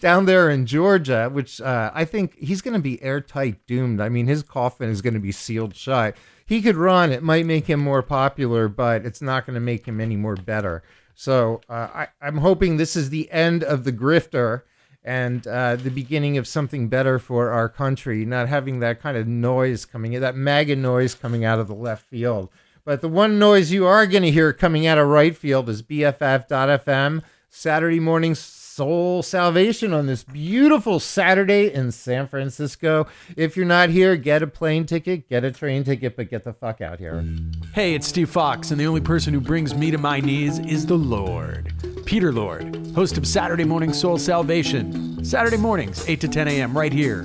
Down 0.00 0.24
there 0.24 0.48
in 0.48 0.64
Georgia, 0.64 1.28
which 1.30 1.60
uh, 1.60 1.90
I 1.94 2.04
think 2.04 2.38
he's 2.38 2.62
going 2.62 2.74
to 2.74 2.80
be 2.80 3.02
airtight 3.02 3.66
doomed. 3.66 4.00
I 4.00 4.08
mean, 4.08 4.26
his 4.26 4.42
coffin 4.42 4.88
is 4.88 5.02
going 5.02 5.14
to 5.14 5.20
be 5.20 5.32
sealed 5.32 5.76
shut. 5.76 6.16
He 6.46 6.62
could 6.62 6.76
run. 6.76 7.12
It 7.12 7.22
might 7.22 7.46
make 7.46 7.66
him 7.66 7.80
more 7.80 8.02
popular, 8.02 8.68
but 8.68 9.04
it's 9.04 9.22
not 9.22 9.46
going 9.46 9.54
to 9.54 9.60
make 9.60 9.86
him 9.86 10.00
any 10.00 10.16
more 10.16 10.36
better. 10.36 10.82
So 11.14 11.60
uh, 11.68 11.88
I, 11.94 12.08
I'm 12.20 12.38
hoping 12.38 12.76
this 12.76 12.96
is 12.96 13.10
the 13.10 13.30
end 13.30 13.62
of 13.62 13.84
the 13.84 13.92
grifter 13.92 14.62
and 15.04 15.46
uh, 15.46 15.76
the 15.76 15.90
beginning 15.90 16.38
of 16.38 16.48
something 16.48 16.88
better 16.88 17.18
for 17.18 17.50
our 17.50 17.68
country, 17.68 18.24
not 18.24 18.48
having 18.48 18.80
that 18.80 19.00
kind 19.00 19.16
of 19.16 19.28
noise 19.28 19.84
coming 19.84 20.14
in, 20.14 20.22
that 20.22 20.34
MAGA 20.34 20.76
noise 20.76 21.14
coming 21.14 21.44
out 21.44 21.60
of 21.60 21.68
the 21.68 21.74
left 21.74 22.06
field. 22.06 22.48
But 22.84 23.00
the 23.00 23.08
one 23.08 23.38
noise 23.38 23.70
you 23.70 23.86
are 23.86 24.06
going 24.06 24.22
to 24.22 24.30
hear 24.30 24.52
coming 24.52 24.86
out 24.86 24.98
of 24.98 25.08
right 25.08 25.36
field 25.36 25.68
is 25.68 25.82
BFF.FM, 25.82 27.22
Saturday 27.48 28.00
morning 28.00 28.34
Soul 28.74 29.22
Salvation 29.22 29.92
on 29.92 30.06
this 30.06 30.24
beautiful 30.24 30.98
Saturday 30.98 31.72
in 31.72 31.92
San 31.92 32.26
Francisco. 32.26 33.06
If 33.36 33.56
you're 33.56 33.66
not 33.66 33.88
here, 33.88 34.16
get 34.16 34.42
a 34.42 34.48
plane 34.48 34.84
ticket, 34.84 35.28
get 35.28 35.44
a 35.44 35.52
train 35.52 35.84
ticket, 35.84 36.16
but 36.16 36.28
get 36.28 36.42
the 36.42 36.52
fuck 36.52 36.80
out 36.80 36.98
here. 36.98 37.24
Hey, 37.72 37.94
it's 37.94 38.08
Steve 38.08 38.28
Fox, 38.28 38.72
and 38.72 38.80
the 38.80 38.88
only 38.88 39.00
person 39.00 39.32
who 39.32 39.40
brings 39.40 39.76
me 39.76 39.92
to 39.92 39.98
my 39.98 40.18
knees 40.18 40.58
is 40.58 40.86
the 40.86 40.98
Lord. 40.98 41.72
Peter 42.04 42.32
Lord, 42.32 42.84
host 42.96 43.16
of 43.16 43.28
Saturday 43.28 43.62
Morning 43.62 43.92
Soul 43.92 44.18
Salvation. 44.18 45.24
Saturday 45.24 45.56
mornings, 45.56 46.04
8 46.08 46.20
to 46.22 46.26
10 46.26 46.48
a.m., 46.48 46.76
right 46.76 46.92
here 46.92 47.20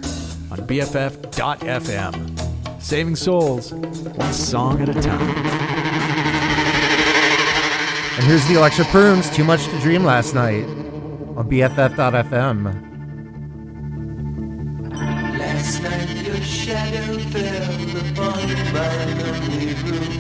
on 0.52 0.60
BFF.FM. 0.68 2.14
Saving 2.80 3.16
souls, 3.16 3.74
one 3.74 4.34
song 4.34 4.84
at 4.84 4.90
a 4.90 5.02
time. 5.02 5.36
And 8.18 8.28
here's 8.28 8.48
the 8.48 8.54
Electric 8.54 8.88
Prunes, 8.90 9.32
Too 9.32 9.44
Much 9.44 9.66
to 9.66 9.80
Dream 9.80 10.04
Last 10.04 10.36
Night 10.36 10.89
on 11.40 11.50
BFF.FM. 11.50 12.60
Last 15.40 15.82
night 15.84 16.26
your 16.28 16.36
shadow 16.36 17.18
fell 17.32 17.98
upon 18.04 18.44
my 18.76 19.06
lonely 19.20 19.74
room. 19.86 20.16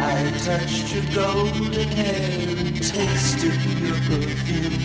I 0.00 0.32
touched 0.44 0.92
your 0.92 1.06
golden 1.14 1.88
hair 2.00 2.56
and 2.66 2.76
tasted 2.82 3.60
your 3.80 4.00
perfume. 4.10 4.80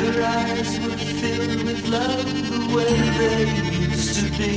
Your 0.00 0.16
eyes 0.24 0.72
were 0.80 1.00
filled 1.20 1.62
with 1.64 1.86
love 1.88 2.30
the 2.50 2.62
way 2.74 2.94
they 3.20 3.42
used 3.90 4.14
to 4.20 4.26
be. 4.38 4.54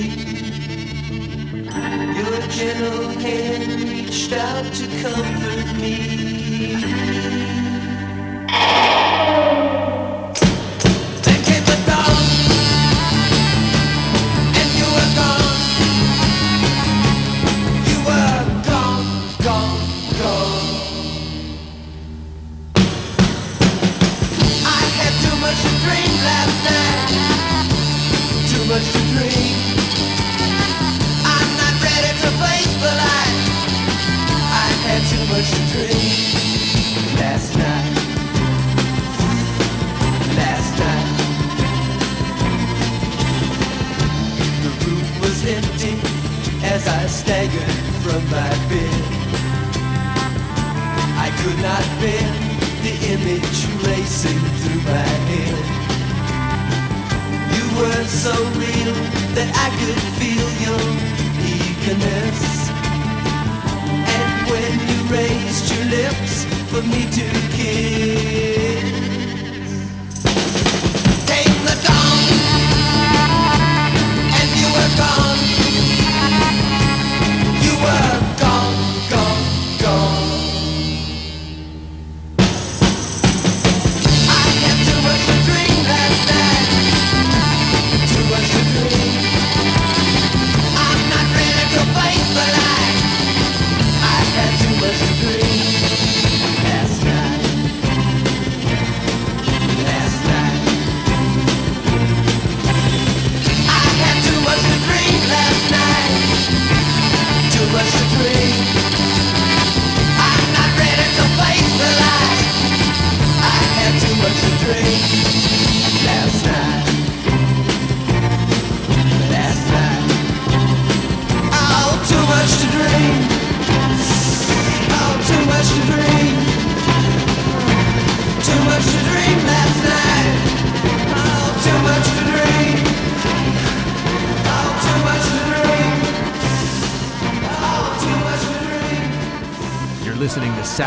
Your 2.20 2.40
gentle 2.48 3.10
hand 3.20 3.68
reached 3.90 4.32
out 4.32 4.64
to 4.64 4.86
comfort 5.04 5.70
me. 5.82 7.45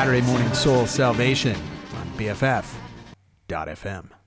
Saturday 0.08 0.26
Morning 0.26 0.54
Soul 0.54 0.86
Salvation 0.86 1.54
on 1.98 2.06
BFF.FM. 2.16 4.17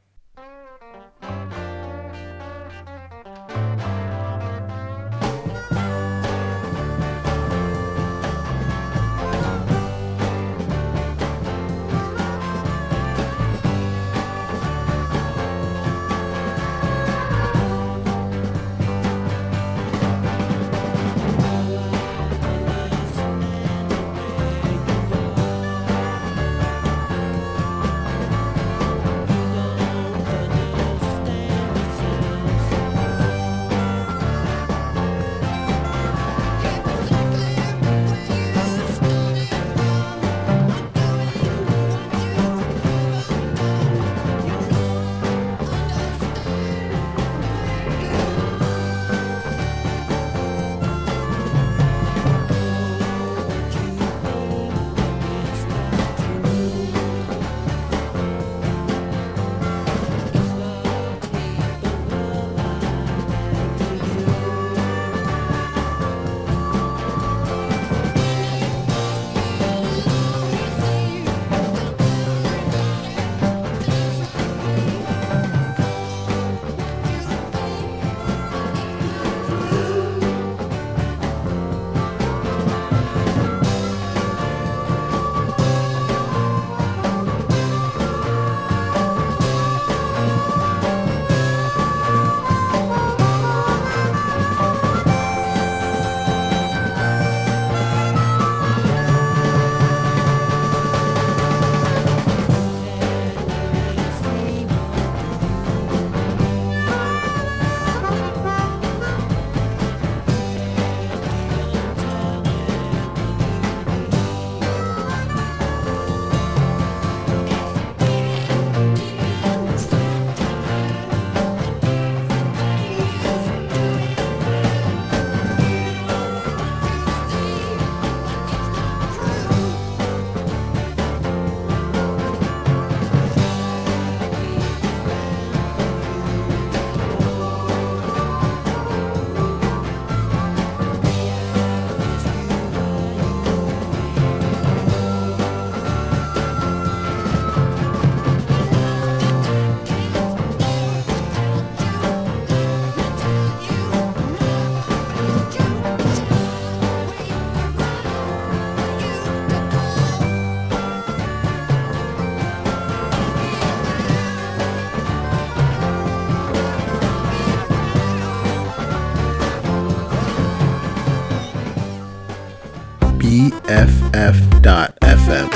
BFF.FM. 174.21 175.49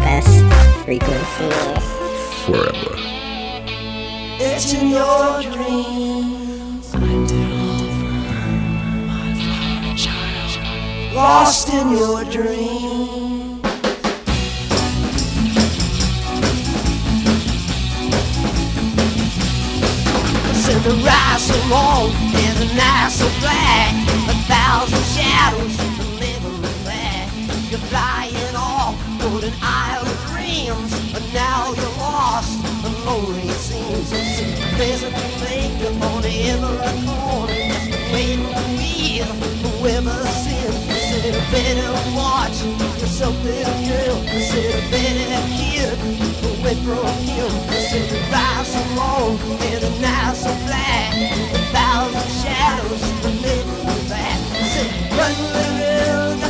Best 0.00 0.84
frequencies. 0.84 1.84
Forever. 2.44 2.94
It's 4.38 4.74
in 4.74 4.90
your 4.90 5.40
dreams. 5.40 6.94
I 6.94 6.98
deliver 7.00 8.12
my 9.08 9.32
final 9.40 9.96
charge. 9.96 11.14
Lost 11.14 11.72
in 11.72 11.92
your 11.92 12.24
dreams. 12.24 13.10
Send 20.60 20.84
the 20.84 20.94
rise 21.06 21.42
so 21.42 21.56
long 21.70 22.10
and 22.12 22.58
the 22.58 22.66
night 22.74 23.08
so 23.12 23.26
black. 23.40 23.94
A 24.28 24.34
thousand 24.44 25.04
shadows 25.04 25.30
living 25.30 25.48
back. 25.48 25.60
You're 25.60 25.69
flying 27.90 28.54
off 28.54 28.94
on 29.26 29.42
an 29.42 29.52
isle 29.60 30.06
of 30.06 30.18
dreams, 30.30 30.92
and 31.14 31.26
now 31.34 31.74
you're 31.74 31.96
lost 31.98 32.62
and 32.86 32.94
lonely 33.04 33.50
it 33.50 33.58
seems. 33.58 34.10
There's 34.78 35.02
a 35.02 35.10
maker 35.42 35.92
on 36.06 36.22
every 36.24 36.94
corner, 37.04 37.58
just 37.74 37.90
waiting 38.12 38.46
to 38.46 38.62
feel 38.78 39.26
whoever 39.62 40.16
sins. 40.46 40.78
Said 41.10 41.34
a 41.34 41.42
better 41.50 41.90
watch 42.14 42.62
yourself, 43.02 43.34
little 43.42 43.78
girl. 43.90 44.18
Said 44.48 44.70
a 44.70 44.82
better 44.94 45.42
kid 45.58 45.98
away 46.46 46.76
from 46.86 47.10
him. 47.26 47.50
The 47.90 48.18
rise 48.30 48.70
so 48.72 48.80
long 48.94 49.34
and 49.66 49.82
the 49.82 49.90
night 50.00 50.36
so 50.36 50.52
black. 50.66 51.10
A 51.50 51.60
thousand 51.74 52.30
shadows 52.40 53.02
living 53.42 54.08
back. 54.08 54.38
Said 54.72 54.90
run, 55.18 55.34
little 55.54 55.74
girl, 55.82 56.49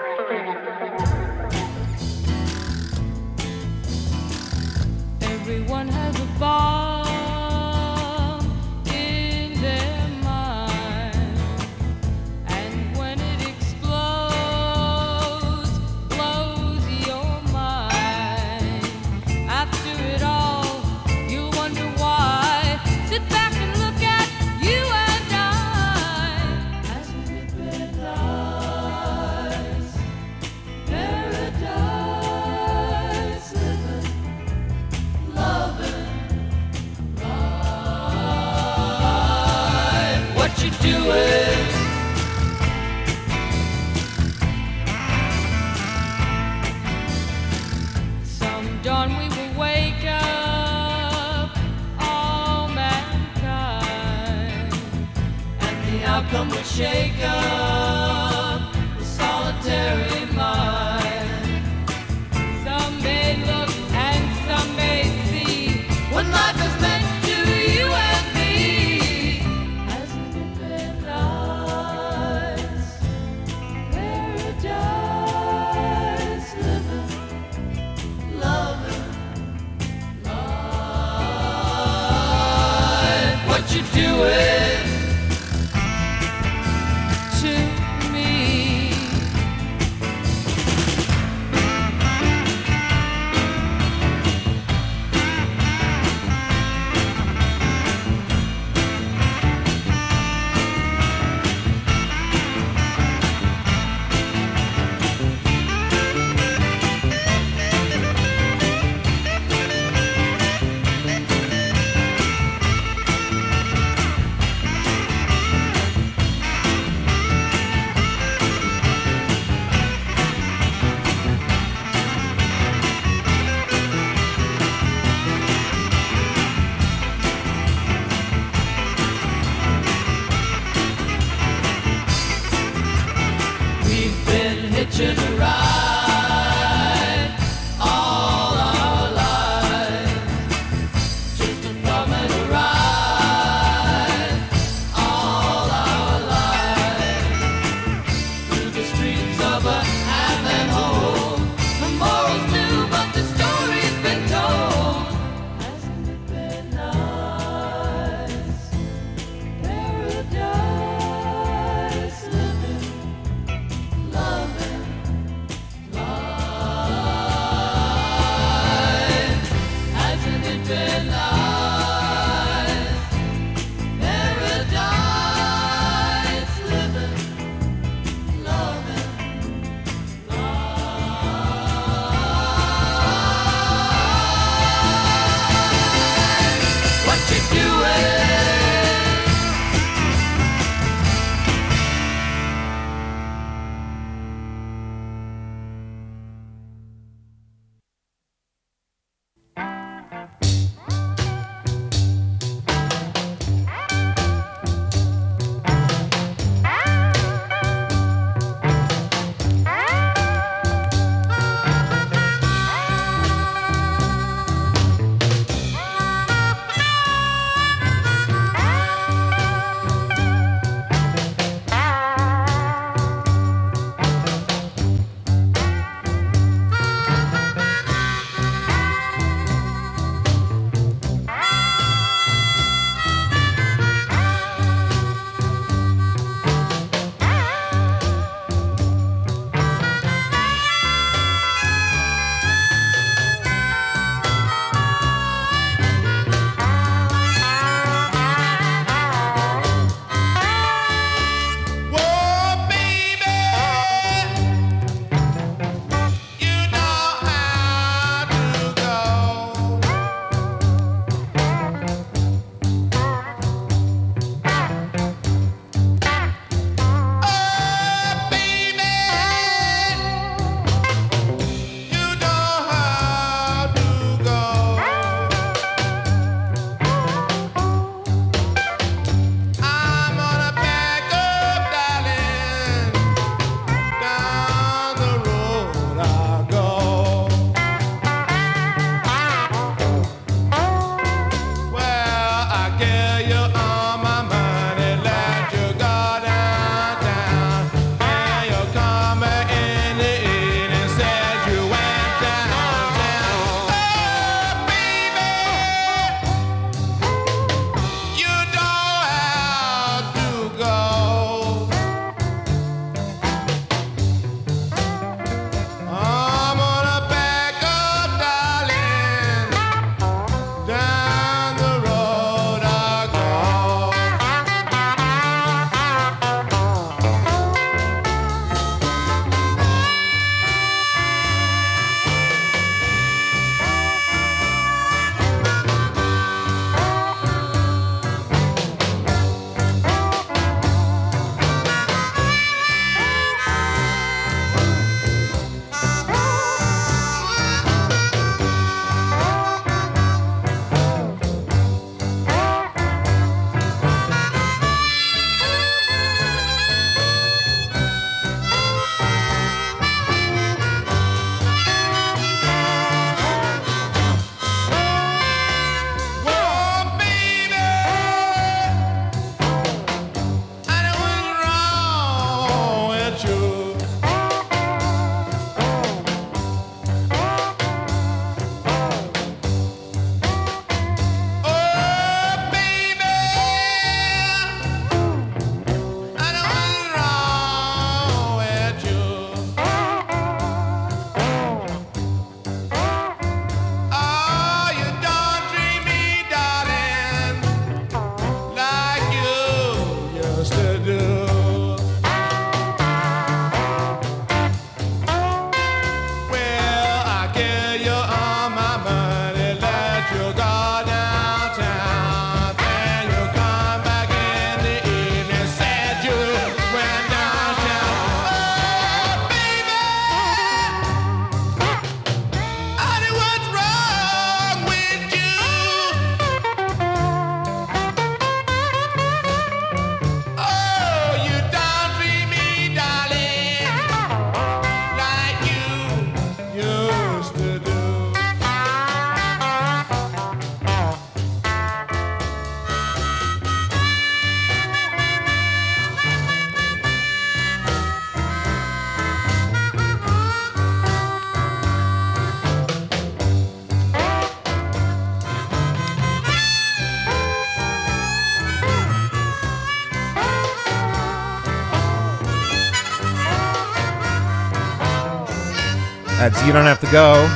That's 466.21 466.45
You 466.45 466.53
Don't 466.53 466.65
Have 466.65 466.79
to 466.81 466.91
Go. 466.91 467.27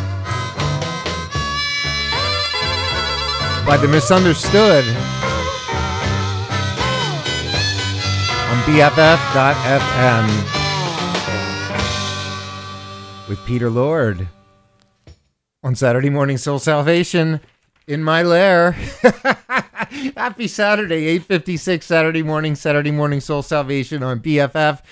By 3.65 3.77
the 3.77 3.87
Misunderstood. 3.87 4.85
On 8.45 8.57
BFF.FM. 8.61 10.27
With 13.27 13.43
Peter 13.47 13.71
Lord. 13.71 14.27
On 15.63 15.73
Saturday 15.73 16.11
morning, 16.11 16.37
Soul 16.37 16.59
Salvation 16.59 17.41
in 17.87 18.03
my 18.03 18.21
lair. 18.21 18.73
Happy 20.15 20.47
Saturday, 20.47 21.07
856 21.07 21.83
Saturday 21.83 22.21
morning, 22.21 22.53
Saturday 22.53 22.91
morning 22.91 23.19
Soul 23.19 23.41
Salvation 23.41 24.03
on 24.03 24.19
BFF.FM. 24.19 24.83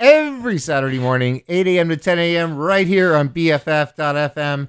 Every 0.00 0.56
Saturday 0.56 0.98
morning, 0.98 1.42
8 1.46 1.66
a.m. 1.66 1.90
to 1.90 1.96
10 1.98 2.18
a.m. 2.18 2.56
right 2.56 2.86
here 2.86 3.14
on 3.14 3.28
BFF.FM 3.28 4.68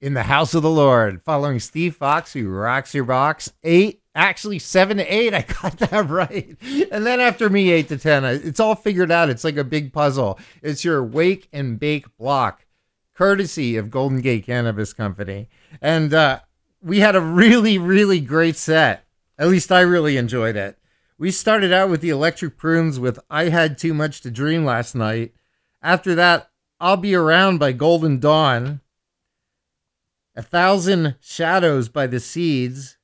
in 0.00 0.14
the 0.14 0.24
house 0.24 0.52
of 0.52 0.64
the 0.64 0.70
Lord. 0.70 1.22
Following 1.22 1.60
Steve 1.60 1.94
Fox, 1.94 2.32
who 2.32 2.48
rocks 2.48 2.92
your 2.92 3.04
box. 3.04 3.52
Eight, 3.62 4.02
actually 4.16 4.58
seven 4.58 4.96
to 4.96 5.04
eight. 5.04 5.32
I 5.32 5.42
got 5.62 5.78
that 5.78 6.10
right. 6.10 6.56
And 6.90 7.06
then 7.06 7.20
after 7.20 7.48
me, 7.48 7.70
eight 7.70 7.86
to 7.86 7.96
10. 7.96 8.24
It's 8.24 8.58
all 8.58 8.74
figured 8.74 9.12
out. 9.12 9.30
It's 9.30 9.44
like 9.44 9.56
a 9.56 9.62
big 9.62 9.92
puzzle. 9.92 10.40
It's 10.60 10.84
your 10.84 11.04
wake 11.04 11.46
and 11.52 11.78
bake 11.78 12.06
block, 12.16 12.66
courtesy 13.14 13.76
of 13.76 13.92
Golden 13.92 14.20
Gate 14.22 14.44
Cannabis 14.44 14.92
Company. 14.92 15.48
And 15.80 16.12
uh, 16.12 16.40
we 16.82 16.98
had 16.98 17.14
a 17.14 17.20
really, 17.20 17.78
really 17.78 18.18
great 18.18 18.56
set. 18.56 19.04
At 19.38 19.46
least 19.46 19.70
I 19.70 19.82
really 19.82 20.16
enjoyed 20.16 20.56
it. 20.56 20.76
We 21.16 21.30
started 21.30 21.72
out 21.72 21.90
with 21.90 22.00
the 22.00 22.10
Electric 22.10 22.56
Prunes 22.56 22.98
with 22.98 23.20
I 23.30 23.44
Had 23.44 23.78
Too 23.78 23.94
Much 23.94 24.20
to 24.22 24.32
Dream 24.32 24.64
last 24.64 24.96
night. 24.96 25.32
After 25.80 26.12
that, 26.16 26.50
I'll 26.80 26.96
Be 26.96 27.14
Around 27.14 27.58
by 27.58 27.70
Golden 27.70 28.18
Dawn. 28.18 28.80
A 30.34 30.42
Thousand 30.42 31.14
Shadows 31.20 31.88
by 31.88 32.08
The 32.08 32.18
Seeds. 32.18 32.96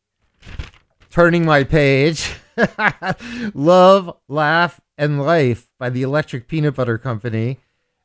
Turning 1.08 1.44
My 1.44 1.62
Page. 1.62 2.34
Love, 3.54 4.16
Laugh, 4.26 4.80
and 4.98 5.22
Life 5.22 5.70
by 5.78 5.88
the 5.88 6.02
Electric 6.02 6.48
Peanut 6.48 6.74
Butter 6.74 6.98
Company. 6.98 7.60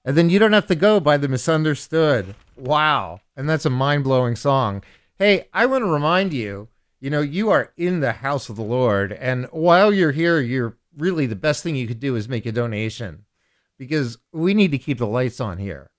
And 0.05 0.15
then 0.15 0.29
You 0.29 0.37
Don't 0.37 0.53
Have 0.53 0.67
to 0.67 0.75
Go 0.75 0.99
by 0.99 1.17
The 1.17 1.27
Misunderstood. 1.27 2.35
Wow. 2.55 3.21
And 3.35 3.49
that's 3.49 3.65
a 3.65 3.71
mind 3.71 4.03
blowing 4.03 4.35
song. 4.35 4.83
Hey, 5.17 5.47
I 5.51 5.65
want 5.65 5.81
to 5.81 5.89
remind 5.89 6.31
you, 6.31 6.67
you 7.05 7.11
know, 7.11 7.21
you 7.21 7.51
are 7.51 7.71
in 7.77 7.99
the 7.99 8.13
house 8.13 8.49
of 8.49 8.55
the 8.55 8.63
Lord. 8.63 9.13
And 9.13 9.45
while 9.51 9.93
you're 9.93 10.11
here, 10.11 10.39
you're 10.39 10.75
really 10.97 11.27
the 11.27 11.35
best 11.35 11.61
thing 11.61 11.75
you 11.75 11.85
could 11.85 11.99
do 11.99 12.15
is 12.15 12.27
make 12.27 12.47
a 12.47 12.51
donation 12.51 13.25
because 13.77 14.17
we 14.33 14.55
need 14.55 14.71
to 14.71 14.79
keep 14.79 14.97
the 14.97 15.05
lights 15.05 15.39
on 15.39 15.59
here. 15.59 15.91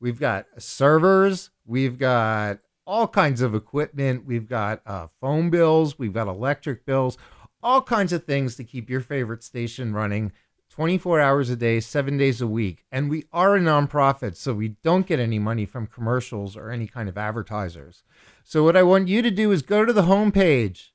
We've 0.00 0.18
got 0.18 0.46
servers, 0.56 1.50
we've 1.66 1.98
got 1.98 2.60
all 2.86 3.06
kinds 3.06 3.42
of 3.42 3.54
equipment, 3.54 4.24
we've 4.24 4.48
got 4.48 4.80
uh, 4.86 5.08
phone 5.20 5.50
bills, 5.50 5.98
we've 5.98 6.14
got 6.14 6.26
electric 6.26 6.86
bills, 6.86 7.18
all 7.62 7.82
kinds 7.82 8.14
of 8.14 8.24
things 8.24 8.56
to 8.56 8.64
keep 8.64 8.88
your 8.88 9.02
favorite 9.02 9.44
station 9.44 9.92
running 9.92 10.32
24 10.70 11.20
hours 11.20 11.50
a 11.50 11.56
day, 11.56 11.80
seven 11.80 12.16
days 12.16 12.40
a 12.40 12.46
week. 12.46 12.86
And 12.90 13.10
we 13.10 13.24
are 13.30 13.56
a 13.56 13.60
nonprofit, 13.60 14.36
so 14.36 14.54
we 14.54 14.68
don't 14.82 15.06
get 15.06 15.20
any 15.20 15.38
money 15.38 15.66
from 15.66 15.86
commercials 15.86 16.56
or 16.56 16.70
any 16.70 16.86
kind 16.86 17.10
of 17.10 17.18
advertisers. 17.18 18.04
So, 18.48 18.62
what 18.62 18.76
I 18.76 18.84
want 18.84 19.08
you 19.08 19.22
to 19.22 19.30
do 19.32 19.50
is 19.50 19.62
go 19.62 19.84
to 19.84 19.92
the 19.92 20.02
homepage, 20.02 20.90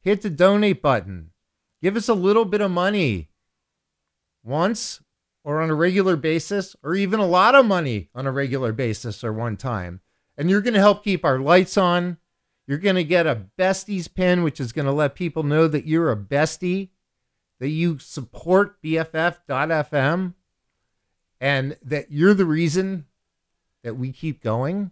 hit 0.00 0.22
the 0.22 0.30
donate 0.30 0.80
button, 0.80 1.32
give 1.82 1.96
us 1.96 2.08
a 2.08 2.14
little 2.14 2.46
bit 2.46 2.62
of 2.62 2.70
money 2.70 3.28
once 4.42 5.02
or 5.44 5.60
on 5.60 5.68
a 5.68 5.74
regular 5.74 6.16
basis, 6.16 6.74
or 6.82 6.94
even 6.94 7.20
a 7.20 7.26
lot 7.26 7.54
of 7.54 7.66
money 7.66 8.08
on 8.14 8.26
a 8.26 8.32
regular 8.32 8.72
basis 8.72 9.22
or 9.22 9.34
one 9.34 9.58
time. 9.58 10.00
And 10.38 10.48
you're 10.48 10.62
going 10.62 10.72
to 10.72 10.80
help 10.80 11.04
keep 11.04 11.26
our 11.26 11.38
lights 11.38 11.76
on. 11.76 12.16
You're 12.66 12.78
going 12.78 12.96
to 12.96 13.04
get 13.04 13.26
a 13.26 13.48
besties 13.58 14.12
pin, 14.12 14.42
which 14.42 14.58
is 14.58 14.72
going 14.72 14.86
to 14.86 14.92
let 14.92 15.14
people 15.14 15.42
know 15.42 15.68
that 15.68 15.86
you're 15.86 16.10
a 16.10 16.16
bestie, 16.16 16.88
that 17.60 17.68
you 17.68 17.98
support 17.98 18.82
BFF.FM, 18.82 20.32
and 21.38 21.76
that 21.82 22.10
you're 22.10 22.32
the 22.32 22.46
reason 22.46 23.04
that 23.82 23.98
we 23.98 24.10
keep 24.10 24.42
going. 24.42 24.90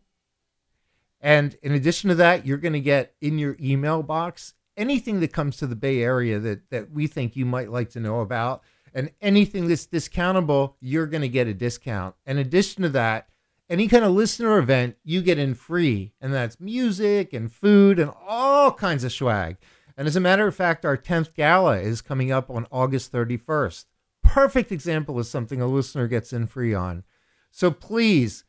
And 1.23 1.57
in 1.63 1.73
addition 1.73 2.09
to 2.09 2.17
that, 2.17 2.45
you're 2.45 2.59
going 2.59 2.73
to 2.73 2.81
get 2.81 3.15
in 3.21 3.39
your 3.39 3.57
email 3.61 4.03
box 4.03 4.55
anything 4.77 5.21
that 5.21 5.33
comes 5.33 5.57
to 5.59 5.67
the 5.67 5.77
Bay 5.77 6.03
Area 6.03 6.39
that, 6.41 6.71
that 6.71 6.91
we 6.91 7.07
think 7.07 7.37
you 7.37 7.47
might 7.47 7.71
like 7.71 7.91
to 7.91 8.01
know 8.01 8.21
about. 8.21 8.63
And 8.93 9.11
anything 9.21 9.69
that's 9.69 9.87
discountable, 9.87 10.75
you're 10.81 11.07
going 11.07 11.23
to 11.23 11.29
get 11.29 11.47
a 11.47 11.55
discount. 11.55 12.15
In 12.27 12.39
addition 12.39 12.83
to 12.83 12.89
that, 12.91 13.29
any 13.71 13.89
kind 13.89 14.05
of 14.05 14.13
listener 14.13 14.59
event, 14.59 14.97
you 15.05 15.23
get 15.23 15.39
in 15.39 15.55
free. 15.55 16.13
And 16.21 16.35
that's 16.35 16.61
music 16.61 17.33
and 17.33 17.51
food 17.51 17.99
and 17.99 18.11
all 18.27 18.73
kinds 18.73 19.05
of 19.05 19.13
swag. 19.13 19.57
And 19.97 20.09
as 20.09 20.17
a 20.17 20.21
matter 20.21 20.47
of 20.47 20.55
fact, 20.57 20.85
our 20.85 20.97
10th 20.97 21.35
gala 21.35 21.79
is 21.79 22.03
coming 22.03 22.33
up 22.33 22.51
on 22.51 22.67
August 22.71 23.13
31st. 23.13 23.85
Perfect 24.23 24.73
example 24.73 25.19
of 25.19 25.27
something 25.27 25.61
a 25.61 25.67
listener 25.67 26.09
gets 26.09 26.33
in 26.33 26.47
free 26.47 26.75
on. 26.75 27.05
So 27.51 27.71
please 27.71 28.45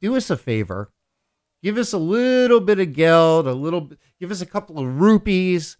do 0.00 0.16
us 0.16 0.30
a 0.30 0.36
favor 0.36 0.92
give 1.62 1.78
us 1.78 1.92
a 1.92 1.98
little 1.98 2.60
bit 2.60 2.80
of 2.80 2.92
geld, 2.92 3.46
a 3.46 3.52
little 3.52 3.90
give 4.18 4.30
us 4.30 4.40
a 4.40 4.46
couple 4.46 4.78
of 4.78 5.00
rupees, 5.00 5.76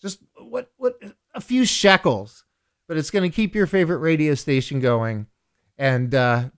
just 0.00 0.22
what 0.36 0.70
what 0.76 0.94
a 1.34 1.40
few 1.40 1.64
shekels, 1.64 2.44
but 2.88 2.96
it's 2.96 3.10
going 3.10 3.28
to 3.28 3.34
keep 3.34 3.54
your 3.54 3.66
favorite 3.66 3.98
radio 3.98 4.34
station 4.34 4.80
going, 4.80 5.26
and 5.78 6.14
uh, 6.14 6.50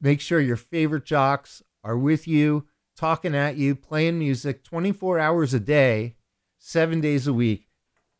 make 0.00 0.20
sure 0.20 0.40
your 0.40 0.56
favorite 0.56 1.04
jocks 1.04 1.62
are 1.84 1.98
with 1.98 2.26
you, 2.26 2.66
talking 2.96 3.34
at 3.34 3.56
you, 3.56 3.74
playing 3.74 4.18
music, 4.18 4.64
twenty 4.64 4.92
four 4.92 5.18
hours 5.18 5.54
a 5.54 5.60
day, 5.60 6.16
seven 6.58 7.00
days 7.00 7.26
a 7.26 7.32
week, 7.32 7.68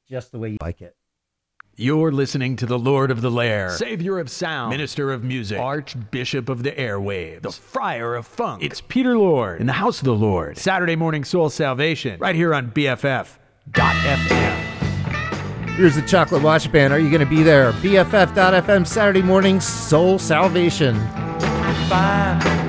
just 0.08 0.32
the 0.32 0.38
way 0.38 0.50
you 0.50 0.58
like 0.60 0.80
it. 0.80 0.96
You're 1.78 2.10
listening 2.10 2.56
to 2.56 2.64
the 2.64 2.78
Lord 2.78 3.10
of 3.10 3.20
the 3.20 3.30
Lair, 3.30 3.68
Savior 3.68 4.18
of 4.18 4.30
Sound, 4.30 4.70
Minister 4.70 5.12
of 5.12 5.22
Music, 5.22 5.58
Archbishop 5.58 6.48
of 6.48 6.62
the 6.62 6.72
Airwaves, 6.72 7.42
the 7.42 7.52
Friar 7.52 8.14
of 8.14 8.26
Funk. 8.26 8.62
It's 8.62 8.80
Peter 8.80 9.18
Lord 9.18 9.60
in 9.60 9.66
the 9.66 9.74
House 9.74 9.98
of 9.98 10.06
the 10.06 10.14
Lord. 10.14 10.56
Saturday 10.56 10.96
morning 10.96 11.22
soul 11.22 11.50
salvation, 11.50 12.18
right 12.18 12.34
here 12.34 12.54
on 12.54 12.70
BFF.FM. 12.70 13.36
Here's 15.76 15.96
the 15.96 16.00
Chocolate 16.00 16.42
Watch 16.42 16.72
Band. 16.72 16.94
Are 16.94 16.98
you 16.98 17.10
going 17.10 17.20
to 17.20 17.26
be 17.26 17.42
there? 17.42 17.72
BFF.FM 17.72 18.86
Saturday 18.86 19.20
morning 19.20 19.60
Soul 19.60 20.18
Salvation. 20.18 20.98
find 21.90 22.65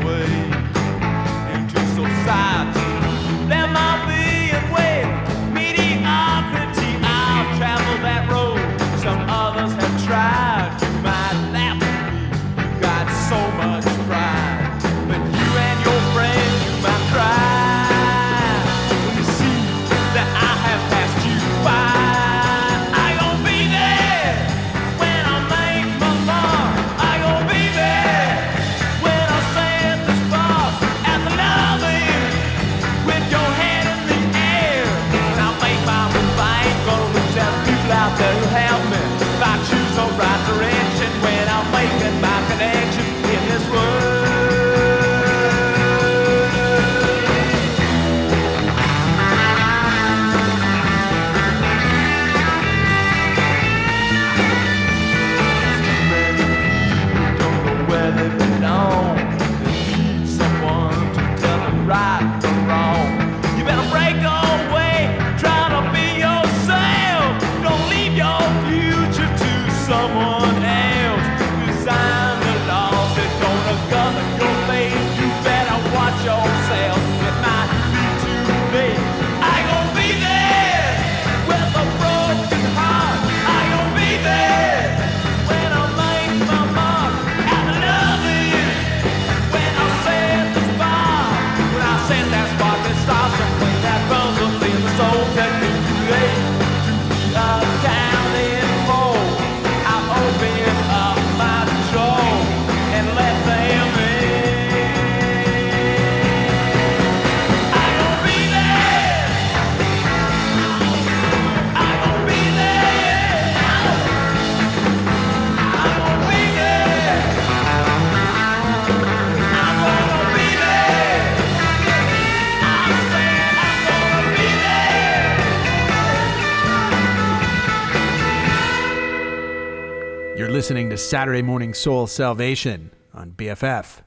listening 130.68 130.89
to 130.89 130.97
Saturday 130.97 131.41
Morning 131.41 131.74
Soul 131.74 132.07
Salvation 132.07 132.91
on 133.13 133.32
BFF.FM. 133.32 134.03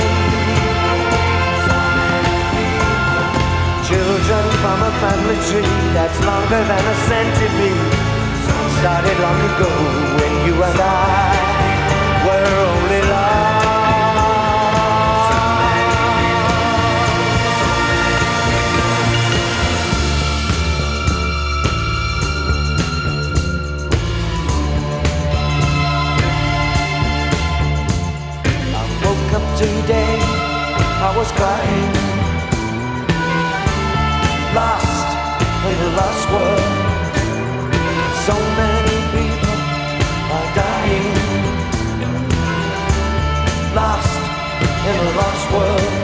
Children 3.90 4.44
from 4.62 4.78
a 4.82 4.92
family 5.02 5.38
tree 5.48 5.76
that's 5.96 6.18
longer 6.24 6.62
than 6.70 6.84
a 6.84 6.96
century. 7.10 7.74
Started 8.78 9.18
long 9.20 9.40
ago 9.50 9.70
when 10.18 10.32
you 10.46 10.54
and 10.62 10.80
I 10.80 11.33
today, 29.64 30.18
I 31.08 31.10
was 31.16 31.30
crying, 31.40 31.92
lost 34.60 35.08
in 35.68 35.76
a 35.86 35.90
lost 36.00 36.24
world. 36.34 36.72
So 38.26 38.34
many 38.60 38.96
people 39.16 39.56
are 40.36 40.48
dying, 40.62 41.14
lost 43.80 44.20
in 44.88 44.96
a 45.06 45.10
lost 45.20 45.46
world. 45.52 46.03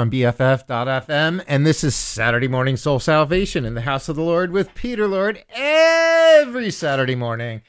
on 0.00 0.10
BFF.FM. 0.10 1.44
And 1.46 1.66
this 1.66 1.84
is 1.84 1.94
Saturday 1.94 2.48
Morning 2.48 2.78
Soul 2.78 2.98
Salvation 2.98 3.66
in 3.66 3.74
the 3.74 3.82
House 3.82 4.08
of 4.08 4.16
the 4.16 4.22
Lord 4.22 4.50
with 4.50 4.74
Peter 4.74 5.06
Lord 5.06 5.44
every 5.50 6.70
Saturday 6.70 7.14
morning, 7.14 7.60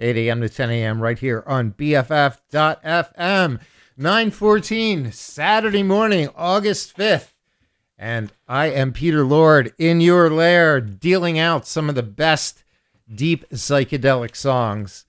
8 0.00 0.16
a.m. 0.16 0.40
to 0.40 0.48
10 0.48 0.68
a.m. 0.70 1.00
right 1.00 1.16
here 1.16 1.44
on 1.46 1.74
BFF.FM. 1.74 3.60
914, 3.96 5.12
Saturday 5.12 5.84
morning, 5.84 6.28
August 6.34 6.96
5th. 6.96 7.34
And 7.96 8.32
I 8.48 8.66
am 8.66 8.92
Peter 8.92 9.24
Lord 9.24 9.72
in 9.78 10.00
your 10.00 10.28
lair, 10.28 10.80
dealing 10.80 11.38
out 11.38 11.68
some 11.68 11.88
of 11.88 11.94
the 11.94 12.02
best 12.02 12.64
deep 13.14 13.48
psychedelic 13.50 14.34
songs 14.34 15.04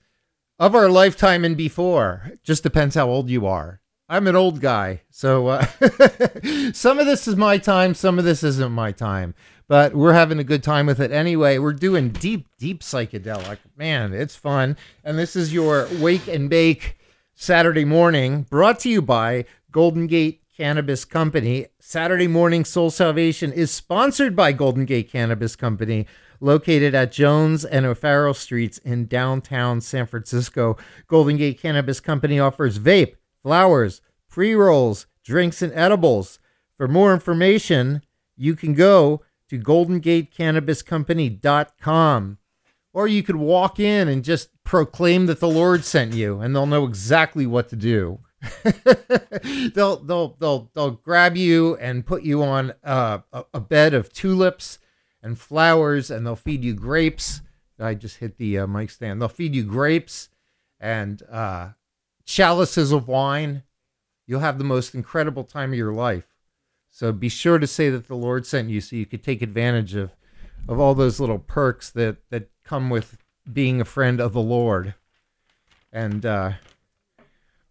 of 0.60 0.76
our 0.76 0.88
lifetime 0.88 1.44
and 1.44 1.56
before. 1.56 2.34
Just 2.44 2.62
depends 2.62 2.94
how 2.94 3.08
old 3.08 3.28
you 3.28 3.46
are. 3.46 3.80
I'm 4.10 4.26
an 4.26 4.36
old 4.36 4.62
guy, 4.62 5.02
so 5.10 5.48
uh, 5.48 5.66
some 6.72 6.98
of 6.98 7.04
this 7.04 7.28
is 7.28 7.36
my 7.36 7.58
time, 7.58 7.92
some 7.92 8.18
of 8.18 8.24
this 8.24 8.42
isn't 8.42 8.72
my 8.72 8.90
time, 8.90 9.34
but 9.66 9.94
we're 9.94 10.14
having 10.14 10.38
a 10.38 10.44
good 10.44 10.62
time 10.62 10.86
with 10.86 10.98
it 10.98 11.12
anyway. 11.12 11.58
We're 11.58 11.74
doing 11.74 12.08
deep, 12.08 12.46
deep 12.58 12.80
psychedelic. 12.80 13.58
Man, 13.76 14.14
it's 14.14 14.34
fun. 14.34 14.78
And 15.04 15.18
this 15.18 15.36
is 15.36 15.52
your 15.52 15.86
Wake 15.98 16.26
and 16.26 16.48
Bake 16.48 16.96
Saturday 17.34 17.84
morning, 17.84 18.46
brought 18.48 18.80
to 18.80 18.88
you 18.88 19.02
by 19.02 19.44
Golden 19.70 20.06
Gate 20.06 20.40
Cannabis 20.56 21.04
Company. 21.04 21.66
Saturday 21.78 22.28
Morning 22.28 22.64
Soul 22.64 22.90
Salvation 22.90 23.52
is 23.52 23.70
sponsored 23.70 24.34
by 24.34 24.52
Golden 24.52 24.86
Gate 24.86 25.12
Cannabis 25.12 25.54
Company, 25.54 26.06
located 26.40 26.94
at 26.94 27.12
Jones 27.12 27.62
and 27.62 27.84
O'Farrell 27.84 28.32
Streets 28.32 28.78
in 28.78 29.06
downtown 29.06 29.82
San 29.82 30.06
Francisco. 30.06 30.78
Golden 31.08 31.36
Gate 31.36 31.60
Cannabis 31.60 32.00
Company 32.00 32.40
offers 32.40 32.78
vape, 32.78 33.16
flowers, 33.48 34.02
pre 34.28 34.54
rolls, 34.54 35.06
drinks, 35.24 35.62
and 35.62 35.72
edibles. 35.72 36.38
For 36.76 36.86
more 36.86 37.14
information, 37.14 38.02
you 38.36 38.54
can 38.54 38.74
go 38.74 39.22
to 39.48 39.58
goldengatecannabiscompany.com 39.58 42.38
or 42.92 43.08
you 43.08 43.22
could 43.22 43.36
walk 43.36 43.80
in 43.80 44.06
and 44.06 44.22
just 44.22 44.50
proclaim 44.64 45.24
that 45.24 45.40
the 45.40 45.48
Lord 45.48 45.82
sent 45.82 46.12
you 46.12 46.40
and 46.40 46.54
they'll 46.54 46.66
know 46.66 46.84
exactly 46.84 47.46
what 47.46 47.70
to 47.70 47.76
do. 47.76 48.18
they'll 49.74 49.96
they'll 49.96 50.36
they'll 50.38 50.70
they'll 50.74 50.90
grab 50.90 51.34
you 51.34 51.74
and 51.76 52.04
put 52.04 52.24
you 52.24 52.42
on 52.42 52.74
a, 52.82 53.22
a 53.54 53.60
bed 53.60 53.94
of 53.94 54.12
tulips 54.12 54.78
and 55.22 55.38
flowers 55.38 56.10
and 56.10 56.26
they'll 56.26 56.36
feed 56.36 56.62
you 56.62 56.74
grapes. 56.74 57.40
I 57.80 57.94
just 57.94 58.18
hit 58.18 58.36
the 58.36 58.58
uh, 58.58 58.66
mic 58.66 58.90
stand. 58.90 59.22
They'll 59.22 59.30
feed 59.30 59.54
you 59.54 59.64
grapes 59.64 60.28
and 60.78 61.22
uh, 61.30 61.70
chalices 62.28 62.92
of 62.92 63.08
wine. 63.08 63.62
You'll 64.26 64.40
have 64.40 64.58
the 64.58 64.64
most 64.64 64.94
incredible 64.94 65.44
time 65.44 65.72
of 65.72 65.78
your 65.78 65.94
life. 65.94 66.26
So 66.90 67.10
be 67.10 67.30
sure 67.30 67.58
to 67.58 67.66
say 67.66 67.88
that 67.88 68.06
the 68.06 68.14
Lord 68.14 68.44
sent 68.44 68.68
you 68.68 68.82
so 68.82 68.96
you 68.96 69.06
could 69.06 69.24
take 69.24 69.40
advantage 69.40 69.94
of 69.94 70.12
of 70.68 70.78
all 70.78 70.94
those 70.94 71.18
little 71.18 71.38
perks 71.38 71.88
that 71.90 72.18
that 72.28 72.50
come 72.64 72.90
with 72.90 73.16
being 73.50 73.80
a 73.80 73.86
friend 73.86 74.20
of 74.20 74.34
the 74.34 74.42
Lord. 74.42 74.94
And 75.90 76.26
uh 76.26 76.52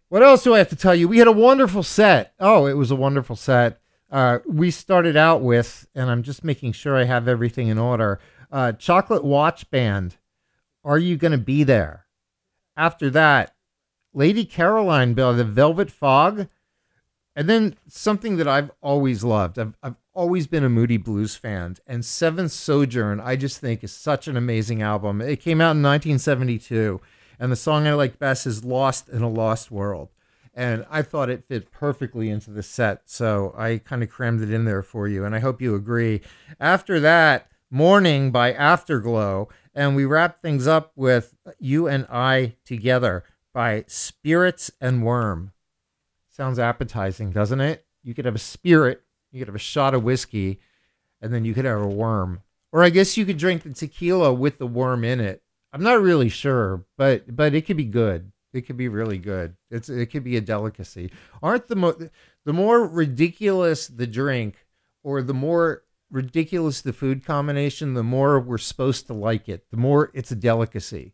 what 0.08 0.24
else 0.24 0.42
do 0.42 0.54
I 0.54 0.58
have 0.58 0.70
to 0.70 0.76
tell 0.76 0.94
you? 0.94 1.06
We 1.06 1.18
had 1.18 1.28
a 1.28 1.32
wonderful 1.32 1.84
set. 1.84 2.34
Oh, 2.40 2.66
it 2.66 2.72
was 2.72 2.90
a 2.90 2.96
wonderful 2.96 3.36
set. 3.36 3.80
Uh, 4.10 4.38
we 4.46 4.70
started 4.70 5.18
out 5.18 5.42
with, 5.42 5.86
and 5.94 6.10
I'm 6.10 6.22
just 6.22 6.42
making 6.42 6.72
sure 6.72 6.96
I 6.96 7.04
have 7.04 7.28
everything 7.28 7.68
in 7.68 7.76
order. 7.76 8.18
Uh, 8.50 8.72
Chocolate 8.72 9.22
Watch 9.22 9.70
Band. 9.70 10.16
Are 10.82 10.96
you 10.96 11.18
going 11.18 11.32
to 11.32 11.38
be 11.38 11.62
there? 11.62 12.06
After 12.74 13.10
that, 13.10 13.54
Lady 14.18 14.44
Caroline 14.44 15.14
by 15.14 15.30
the 15.30 15.44
Velvet 15.44 15.92
Fog. 15.92 16.48
And 17.36 17.48
then 17.48 17.76
something 17.86 18.36
that 18.38 18.48
I've 18.48 18.72
always 18.80 19.22
loved. 19.22 19.60
I've, 19.60 19.76
I've 19.80 19.94
always 20.12 20.48
been 20.48 20.64
a 20.64 20.68
Moody 20.68 20.96
Blues 20.96 21.36
fan. 21.36 21.76
And 21.86 22.04
Seventh 22.04 22.50
Sojourn, 22.50 23.20
I 23.20 23.36
just 23.36 23.60
think, 23.60 23.84
is 23.84 23.92
such 23.92 24.26
an 24.26 24.36
amazing 24.36 24.82
album. 24.82 25.20
It 25.20 25.36
came 25.36 25.60
out 25.60 25.76
in 25.76 25.84
1972. 25.84 27.00
And 27.38 27.52
the 27.52 27.56
song 27.56 27.86
I 27.86 27.92
like 27.92 28.18
best 28.18 28.44
is 28.44 28.64
Lost 28.64 29.08
in 29.08 29.22
a 29.22 29.28
Lost 29.28 29.70
World. 29.70 30.08
And 30.52 30.84
I 30.90 31.02
thought 31.02 31.30
it 31.30 31.46
fit 31.46 31.70
perfectly 31.70 32.28
into 32.28 32.50
the 32.50 32.64
set. 32.64 33.02
So 33.04 33.54
I 33.56 33.78
kind 33.78 34.02
of 34.02 34.10
crammed 34.10 34.42
it 34.42 34.50
in 34.50 34.64
there 34.64 34.82
for 34.82 35.06
you. 35.06 35.24
And 35.24 35.32
I 35.32 35.38
hope 35.38 35.62
you 35.62 35.76
agree. 35.76 36.22
After 36.58 36.98
that, 36.98 37.52
Morning 37.70 38.32
by 38.32 38.52
Afterglow. 38.52 39.48
And 39.76 39.94
we 39.94 40.06
wrap 40.06 40.42
things 40.42 40.66
up 40.66 40.90
with 40.96 41.36
You 41.60 41.86
and 41.86 42.04
I 42.10 42.56
Together 42.64 43.22
by 43.58 43.82
Spirits 43.88 44.70
and 44.80 45.02
Worm. 45.02 45.50
Sounds 46.28 46.60
appetizing, 46.60 47.32
doesn't 47.32 47.60
it? 47.60 47.84
You 48.04 48.14
could 48.14 48.24
have 48.24 48.36
a 48.36 48.38
spirit, 48.38 49.02
you 49.32 49.40
could 49.40 49.48
have 49.48 49.56
a 49.56 49.58
shot 49.58 49.94
of 49.94 50.04
whiskey, 50.04 50.60
and 51.20 51.34
then 51.34 51.44
you 51.44 51.54
could 51.54 51.64
have 51.64 51.80
a 51.80 51.88
worm. 51.88 52.42
Or 52.70 52.84
I 52.84 52.90
guess 52.90 53.16
you 53.16 53.26
could 53.26 53.36
drink 53.36 53.64
the 53.64 53.72
tequila 53.72 54.32
with 54.32 54.58
the 54.58 54.66
worm 54.68 55.02
in 55.02 55.18
it. 55.18 55.42
I'm 55.72 55.82
not 55.82 56.00
really 56.00 56.28
sure, 56.28 56.84
but 56.96 57.34
but 57.34 57.52
it 57.52 57.66
could 57.66 57.76
be 57.76 57.84
good. 57.84 58.30
It 58.52 58.60
could 58.60 58.76
be 58.76 58.86
really 58.86 59.18
good. 59.18 59.56
It's 59.72 59.88
it 59.88 60.06
could 60.12 60.22
be 60.22 60.36
a 60.36 60.40
delicacy. 60.40 61.10
Aren't 61.42 61.66
the 61.66 61.74
mo- 61.74 62.08
the 62.44 62.52
more 62.52 62.86
ridiculous 62.86 63.88
the 63.88 64.06
drink, 64.06 64.68
or 65.02 65.20
the 65.20 65.34
more 65.34 65.82
ridiculous 66.12 66.80
the 66.80 66.92
food 66.92 67.24
combination, 67.24 67.94
the 67.94 68.04
more 68.04 68.38
we're 68.38 68.58
supposed 68.58 69.08
to 69.08 69.14
like 69.14 69.48
it. 69.48 69.68
The 69.72 69.78
more 69.78 70.12
it's 70.14 70.30
a 70.30 70.36
delicacy. 70.36 71.12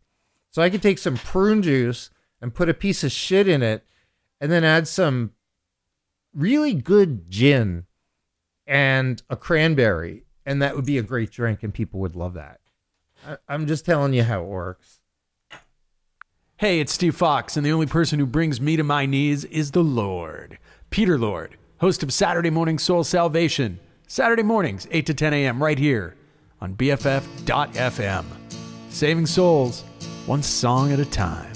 So 0.51 0.61
I 0.61 0.69
could 0.69 0.83
take 0.83 0.99
some 0.99 1.17
prune 1.17 1.63
juice 1.63 2.11
and 2.45 2.53
put 2.53 2.69
a 2.69 2.75
piece 2.75 3.03
of 3.03 3.11
shit 3.11 3.47
in 3.47 3.63
it, 3.63 3.83
and 4.39 4.51
then 4.51 4.63
add 4.63 4.87
some 4.87 5.31
really 6.31 6.75
good 6.75 7.27
gin 7.27 7.87
and 8.67 9.23
a 9.31 9.35
cranberry, 9.35 10.25
and 10.45 10.61
that 10.61 10.75
would 10.75 10.85
be 10.85 10.99
a 10.99 11.01
great 11.01 11.31
drink, 11.31 11.63
and 11.63 11.73
people 11.73 11.99
would 11.99 12.15
love 12.15 12.35
that. 12.35 12.59
I, 13.27 13.37
I'm 13.49 13.65
just 13.65 13.83
telling 13.83 14.13
you 14.13 14.21
how 14.21 14.41
it 14.43 14.47
works. 14.47 14.99
Hey, 16.57 16.79
it's 16.79 16.93
Steve 16.93 17.15
Fox, 17.15 17.57
and 17.57 17.65
the 17.65 17.71
only 17.71 17.87
person 17.87 18.19
who 18.19 18.27
brings 18.27 18.61
me 18.61 18.77
to 18.77 18.83
my 18.83 19.07
knees 19.07 19.43
is 19.45 19.71
the 19.71 19.83
Lord. 19.83 20.59
Peter 20.91 21.17
Lord, 21.17 21.57
host 21.79 22.03
of 22.03 22.13
Saturday 22.13 22.51
Morning 22.51 22.77
Soul 22.77 23.03
Salvation. 23.03 23.79
Saturday 24.05 24.43
mornings, 24.43 24.87
8 24.91 25.07
to 25.07 25.15
10 25.15 25.33
a.m., 25.33 25.63
right 25.63 25.79
here 25.79 26.15
on 26.61 26.75
BFF.FM. 26.75 28.25
Saving 28.91 29.25
souls, 29.25 29.81
one 30.27 30.43
song 30.43 30.91
at 30.91 30.99
a 30.99 31.05
time. 31.05 31.55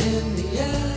In 0.00 0.36
the 0.36 0.60
end, 0.60 0.89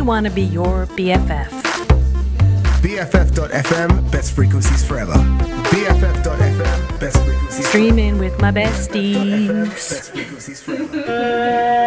We 0.00 0.06
want 0.06 0.24
to 0.24 0.32
be 0.32 0.44
your 0.44 0.86
BFF. 0.86 1.50
BFF.FM, 2.80 4.10
best 4.10 4.32
frequencies 4.32 4.82
forever. 4.82 5.12
BFF.FM, 5.12 6.98
best 6.98 7.22
frequencies 7.22 7.68
Streaming 7.68 8.18
with 8.18 8.40
my 8.40 8.50
besties. 8.50 9.66
Best 9.66 10.12
frequencies 10.12 10.62
forever. 10.62 11.79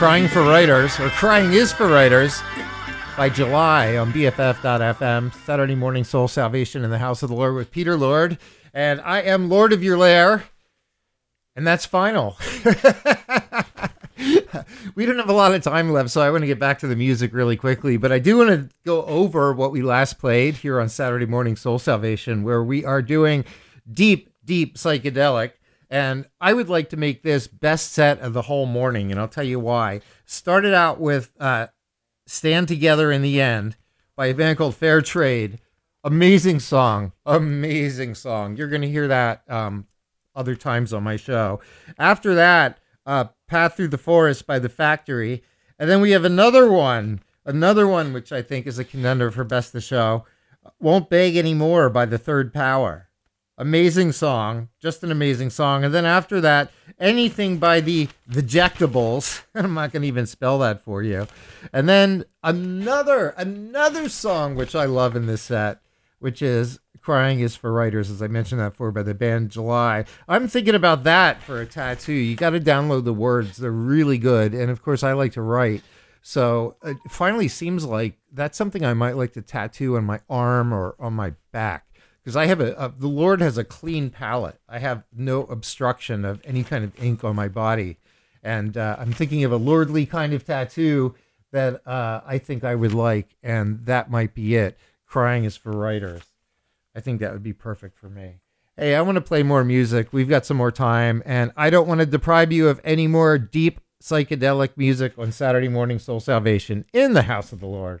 Crying 0.00 0.28
for 0.28 0.42
Writers, 0.42 0.98
or 0.98 1.10
Crying 1.10 1.52
is 1.52 1.74
for 1.74 1.86
Writers, 1.86 2.40
by 3.18 3.28
July 3.28 3.98
on 3.98 4.10
BFF.FM. 4.14 5.34
Saturday 5.44 5.74
morning 5.74 6.04
soul 6.04 6.26
salvation 6.26 6.84
in 6.84 6.90
the 6.90 6.96
house 6.96 7.22
of 7.22 7.28
the 7.28 7.34
Lord 7.34 7.54
with 7.54 7.70
Peter 7.70 7.98
Lord. 7.98 8.38
And 8.72 9.02
I 9.02 9.20
am 9.20 9.50
Lord 9.50 9.74
of 9.74 9.84
your 9.84 9.98
lair. 9.98 10.44
And 11.54 11.66
that's 11.66 11.84
final. 11.84 12.38
we 14.94 15.04
don't 15.04 15.18
have 15.18 15.28
a 15.28 15.34
lot 15.34 15.54
of 15.54 15.62
time 15.62 15.92
left, 15.92 16.08
so 16.08 16.22
I 16.22 16.30
want 16.30 16.44
to 16.44 16.46
get 16.46 16.58
back 16.58 16.78
to 16.78 16.86
the 16.86 16.96
music 16.96 17.34
really 17.34 17.58
quickly. 17.58 17.98
But 17.98 18.10
I 18.10 18.20
do 18.20 18.38
want 18.38 18.48
to 18.48 18.70
go 18.86 19.04
over 19.04 19.52
what 19.52 19.70
we 19.70 19.82
last 19.82 20.18
played 20.18 20.54
here 20.54 20.80
on 20.80 20.88
Saturday 20.88 21.26
Morning 21.26 21.56
Soul 21.56 21.78
Salvation, 21.78 22.42
where 22.42 22.64
we 22.64 22.86
are 22.86 23.02
doing 23.02 23.44
deep, 23.92 24.32
deep 24.46 24.78
psychedelic. 24.78 25.50
And 25.90 26.26
I 26.40 26.52
would 26.52 26.68
like 26.68 26.88
to 26.90 26.96
make 26.96 27.22
this 27.22 27.48
best 27.48 27.92
set 27.92 28.20
of 28.20 28.32
the 28.32 28.42
whole 28.42 28.66
morning, 28.66 29.10
and 29.10 29.20
I'll 29.20 29.26
tell 29.26 29.44
you 29.44 29.58
why. 29.58 30.00
Started 30.24 30.72
out 30.72 31.00
with 31.00 31.32
uh, 31.40 31.66
Stand 32.26 32.68
Together 32.68 33.10
in 33.10 33.22
the 33.22 33.40
End 33.40 33.76
by 34.14 34.26
a 34.26 34.34
band 34.34 34.56
called 34.56 34.76
Fair 34.76 35.02
Trade. 35.02 35.58
Amazing 36.04 36.60
song. 36.60 37.12
Amazing 37.26 38.14
song. 38.14 38.56
You're 38.56 38.68
going 38.68 38.82
to 38.82 38.88
hear 38.88 39.08
that 39.08 39.42
um, 39.50 39.86
other 40.34 40.54
times 40.54 40.92
on 40.92 41.02
my 41.02 41.16
show. 41.16 41.60
After 41.98 42.36
that, 42.36 42.78
uh, 43.04 43.24
Path 43.48 43.76
Through 43.76 43.88
the 43.88 43.98
Forest 43.98 44.46
by 44.46 44.60
The 44.60 44.68
Factory. 44.68 45.42
And 45.76 45.90
then 45.90 46.00
we 46.00 46.12
have 46.12 46.24
another 46.24 46.70
one, 46.70 47.20
another 47.44 47.88
one 47.88 48.12
which 48.12 48.30
I 48.30 48.42
think 48.42 48.66
is 48.66 48.78
a 48.78 48.84
contender 48.84 49.30
for 49.32 49.42
Best 49.42 49.74
of 49.74 49.82
Show. 49.82 50.24
Won't 50.78 51.10
Beg 51.10 51.36
Anymore 51.36 51.90
by 51.90 52.06
The 52.06 52.18
Third 52.18 52.54
Power. 52.54 53.09
Amazing 53.60 54.12
song, 54.12 54.70
just 54.80 55.04
an 55.04 55.12
amazing 55.12 55.50
song. 55.50 55.84
And 55.84 55.92
then 55.92 56.06
after 56.06 56.40
that, 56.40 56.72
anything 56.98 57.58
by 57.58 57.80
the 57.80 58.08
Vejtables. 58.30 59.42
I'm 59.54 59.74
not 59.74 59.92
going 59.92 60.00
to 60.00 60.08
even 60.08 60.24
spell 60.24 60.60
that 60.60 60.82
for 60.82 61.02
you. 61.02 61.26
And 61.70 61.86
then 61.86 62.24
another, 62.42 63.34
another 63.36 64.08
song 64.08 64.54
which 64.54 64.74
I 64.74 64.86
love 64.86 65.14
in 65.14 65.26
this 65.26 65.42
set, 65.42 65.82
which 66.20 66.40
is 66.40 66.80
Crying 67.02 67.40
is 67.40 67.54
for 67.54 67.70
Writers, 67.70 68.10
as 68.10 68.22
I 68.22 68.28
mentioned 68.28 68.62
that 68.62 68.76
for 68.76 68.90
by 68.92 69.02
the 69.02 69.12
band 69.12 69.50
July. 69.50 70.06
I'm 70.26 70.48
thinking 70.48 70.74
about 70.74 71.04
that 71.04 71.42
for 71.42 71.60
a 71.60 71.66
tattoo. 71.66 72.14
You 72.14 72.36
got 72.36 72.50
to 72.50 72.60
download 72.60 73.04
the 73.04 73.12
words, 73.12 73.58
they're 73.58 73.70
really 73.70 74.16
good. 74.16 74.54
And 74.54 74.70
of 74.70 74.80
course, 74.80 75.02
I 75.02 75.12
like 75.12 75.32
to 75.32 75.42
write. 75.42 75.82
So 76.22 76.76
it 76.82 76.96
finally 77.10 77.48
seems 77.48 77.84
like 77.84 78.16
that's 78.32 78.56
something 78.56 78.86
I 78.86 78.94
might 78.94 79.18
like 79.18 79.34
to 79.34 79.42
tattoo 79.42 79.98
on 79.98 80.04
my 80.04 80.20
arm 80.30 80.72
or 80.72 80.94
on 80.98 81.12
my 81.12 81.34
back 81.52 81.89
because 82.22 82.36
I 82.36 82.46
have 82.46 82.60
a, 82.60 82.72
a 82.74 82.92
the 82.96 83.08
Lord 83.08 83.40
has 83.40 83.58
a 83.58 83.64
clean 83.64 84.10
palate. 84.10 84.60
I 84.68 84.78
have 84.78 85.04
no 85.14 85.44
obstruction 85.44 86.24
of 86.24 86.40
any 86.44 86.62
kind 86.64 86.84
of 86.84 87.02
ink 87.02 87.24
on 87.24 87.36
my 87.36 87.48
body, 87.48 87.98
and 88.42 88.76
uh, 88.76 88.96
I'm 88.98 89.12
thinking 89.12 89.44
of 89.44 89.52
a 89.52 89.56
lordly 89.56 90.06
kind 90.06 90.32
of 90.32 90.44
tattoo 90.44 91.14
that 91.52 91.86
uh, 91.86 92.20
I 92.26 92.38
think 92.38 92.64
I 92.64 92.74
would 92.74 92.94
like, 92.94 93.36
and 93.42 93.84
that 93.86 94.10
might 94.10 94.34
be 94.34 94.56
it. 94.56 94.78
Crying 95.06 95.44
is 95.44 95.56
for 95.56 95.72
writers. 95.72 96.22
I 96.94 97.00
think 97.00 97.20
that 97.20 97.32
would 97.32 97.42
be 97.42 97.52
perfect 97.52 97.98
for 97.98 98.08
me. 98.08 98.40
Hey, 98.76 98.94
I 98.94 99.02
want 99.02 99.16
to 99.16 99.20
play 99.20 99.42
more 99.42 99.64
music. 99.64 100.08
We've 100.12 100.28
got 100.28 100.46
some 100.46 100.56
more 100.56 100.70
time, 100.70 101.22
and 101.26 101.52
I 101.56 101.70
don't 101.70 101.88
want 101.88 102.00
to 102.00 102.06
deprive 102.06 102.52
you 102.52 102.68
of 102.68 102.80
any 102.84 103.06
more 103.06 103.36
deep 103.36 103.80
psychedelic 104.02 104.70
music 104.76 105.12
on 105.18 105.32
Saturday 105.32 105.68
morning 105.68 105.98
Soul 105.98 106.20
Salvation 106.20 106.84
in 106.92 107.12
the 107.12 107.22
house 107.22 107.52
of 107.52 107.60
the 107.60 107.66
Lord. 107.66 108.00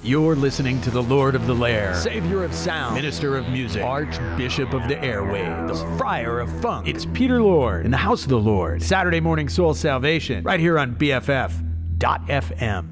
You're 0.00 0.36
listening 0.36 0.80
to 0.82 0.92
the 0.92 1.02
Lord 1.02 1.34
of 1.34 1.48
the 1.48 1.54
Lair, 1.54 1.92
Savior 1.96 2.44
of 2.44 2.54
Sound, 2.54 2.94
Minister 2.94 3.36
of 3.36 3.48
Music, 3.48 3.82
Archbishop 3.82 4.72
of 4.72 4.86
the 4.86 4.94
Airwaves, 4.94 5.98
Friar 5.98 6.38
of 6.38 6.60
Funk. 6.60 6.86
It's 6.86 7.04
Peter 7.04 7.42
Lord 7.42 7.84
in 7.84 7.90
the 7.90 7.96
House 7.96 8.22
of 8.22 8.28
the 8.28 8.38
Lord. 8.38 8.80
Saturday 8.80 9.18
morning 9.18 9.48
soul 9.48 9.74
salvation, 9.74 10.44
right 10.44 10.60
here 10.60 10.78
on 10.78 10.94
BFF.FM. 10.94 12.84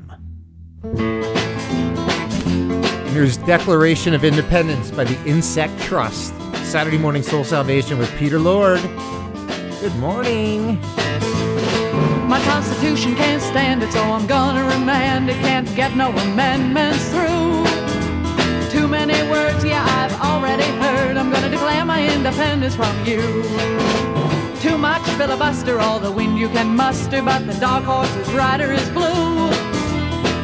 Here's 3.13 3.37
Declaration 3.37 4.13
of 4.13 4.25
Independence 4.25 4.91
by 4.91 5.05
the 5.05 5.31
Insect 5.31 5.79
Trust. 5.83 6.35
Saturday 6.65 6.99
morning 6.99 7.23
soul 7.23 7.45
salvation 7.45 7.99
with 7.99 8.11
Peter 8.17 8.41
Lord. 8.41 8.83
Good 9.81 9.95
morning. 10.01 10.81
My 12.29 12.41
constitution 12.43 13.15
can't 13.15 13.41
stand 13.41 13.85
it, 13.85 13.93
so 13.93 14.03
I'm 14.03 14.27
gonna 14.27 14.65
remand 14.65 15.31
it. 15.31 15.37
Can't 15.37 15.73
get 15.77 15.95
no 15.95 16.11
amendments 16.11 17.09
through. 17.11 17.65
Too 18.69 18.89
many 18.89 19.15
words, 19.31 19.65
yeah, 19.65 19.85
I've 19.99 20.21
already 20.21 20.69
heard. 20.83 21.17
I'm 21.17 21.31
gonna 21.31 21.49
declare 21.49 21.85
my 21.85 22.05
independence 22.05 22.75
from 22.75 22.97
you. 23.07 23.23
Too 24.61 24.77
much 24.77 25.03
filibuster, 25.19 25.79
all 25.79 26.01
the 26.01 26.11
wind 26.11 26.37
you 26.37 26.49
can 26.49 26.75
muster, 26.75 27.23
but 27.23 27.47
the 27.47 27.55
dark 27.61 27.85
horse's 27.85 28.29
rider 28.33 28.73
is 28.73 28.89
blue. 28.91 29.49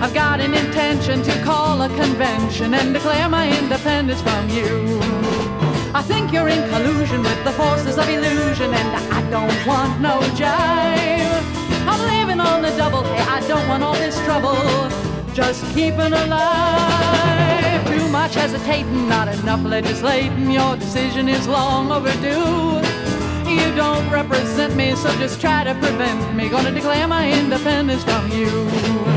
I've 0.01 0.15
got 0.15 0.41
an 0.41 0.55
intention 0.55 1.23
to 1.25 1.33
call 1.43 1.83
a 1.83 1.89
convention 1.89 2.75
and 2.75 2.95
declare 2.95 3.29
my 3.29 3.47
independence 3.59 4.23
from 4.23 4.49
you. 4.49 5.01
I 5.95 6.03
think 6.03 6.33
you're 6.33 6.49
in 6.49 6.63
collusion 6.71 7.23
with 7.23 7.43
the 7.43 7.53
forces 7.53 7.99
of 7.99 8.09
illusion, 8.09 8.73
and 8.73 8.89
I 9.13 9.21
don't 9.31 9.67
want 9.67 10.01
no 10.01 10.21
jive 10.39 11.32
living 12.07 12.41
on 12.41 12.63
the 12.63 12.71
double. 12.77 13.03
Hey, 13.03 13.25
I 13.29 13.47
don't 13.49 13.67
want 13.69 13.83
all 13.83 13.95
this 13.95 14.19
trouble. 14.25 14.57
Just 15.35 15.65
keeping 15.75 16.13
alive. 16.13 17.87
Too 17.87 18.09
much 18.09 18.35
hesitating, 18.35 19.09
not 19.09 19.29
enough 19.29 19.65
legislating. 19.65 20.51
Your 20.51 20.77
decision 20.77 21.29
is 21.29 21.47
long 21.49 21.91
overdue. 21.91 22.81
You 23.51 23.75
don't 23.75 24.09
represent 24.11 24.75
me, 24.77 24.95
so 24.95 25.11
just 25.19 25.41
try 25.41 25.65
to 25.65 25.75
prevent 25.75 26.35
me. 26.35 26.49
Gonna 26.49 26.73
declare 26.73 27.07
my 27.07 27.31
independence 27.31 28.05
from 28.05 28.31
you. 28.31 29.12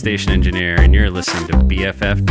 station 0.00 0.32
engineer, 0.32 0.80
and 0.80 0.94
you're 0.94 1.10
listening 1.10 1.46
to 1.48 1.52
BFF 1.52 2.24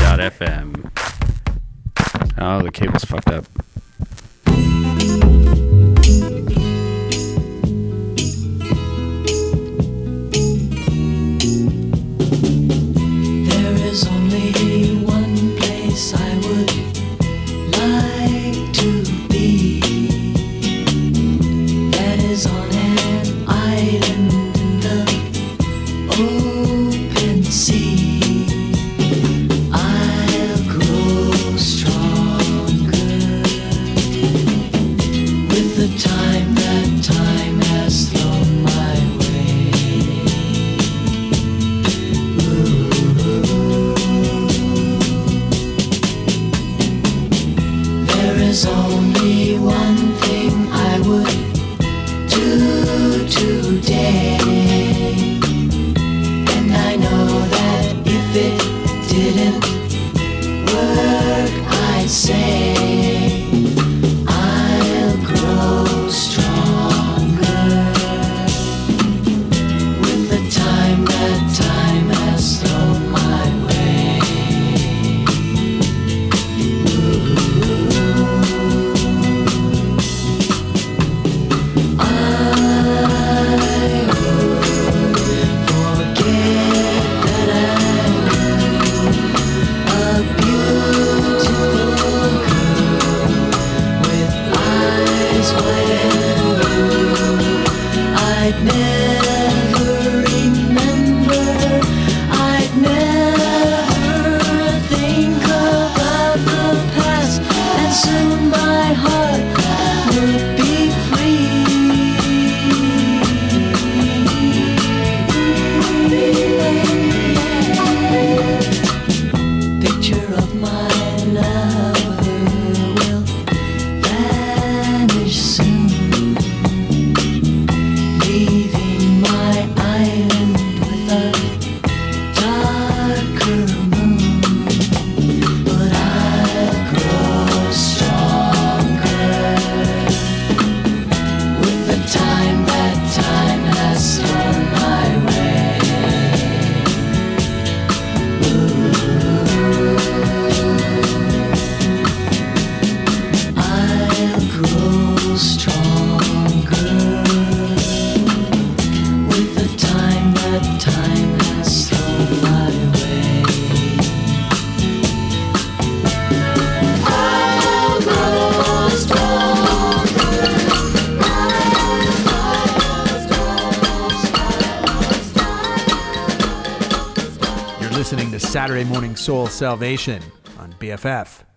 Saturday 178.70 178.88
morning 178.88 179.16
soul 179.16 179.48
salvation 179.48 180.22
on 180.60 180.72
BFF. 180.74 181.49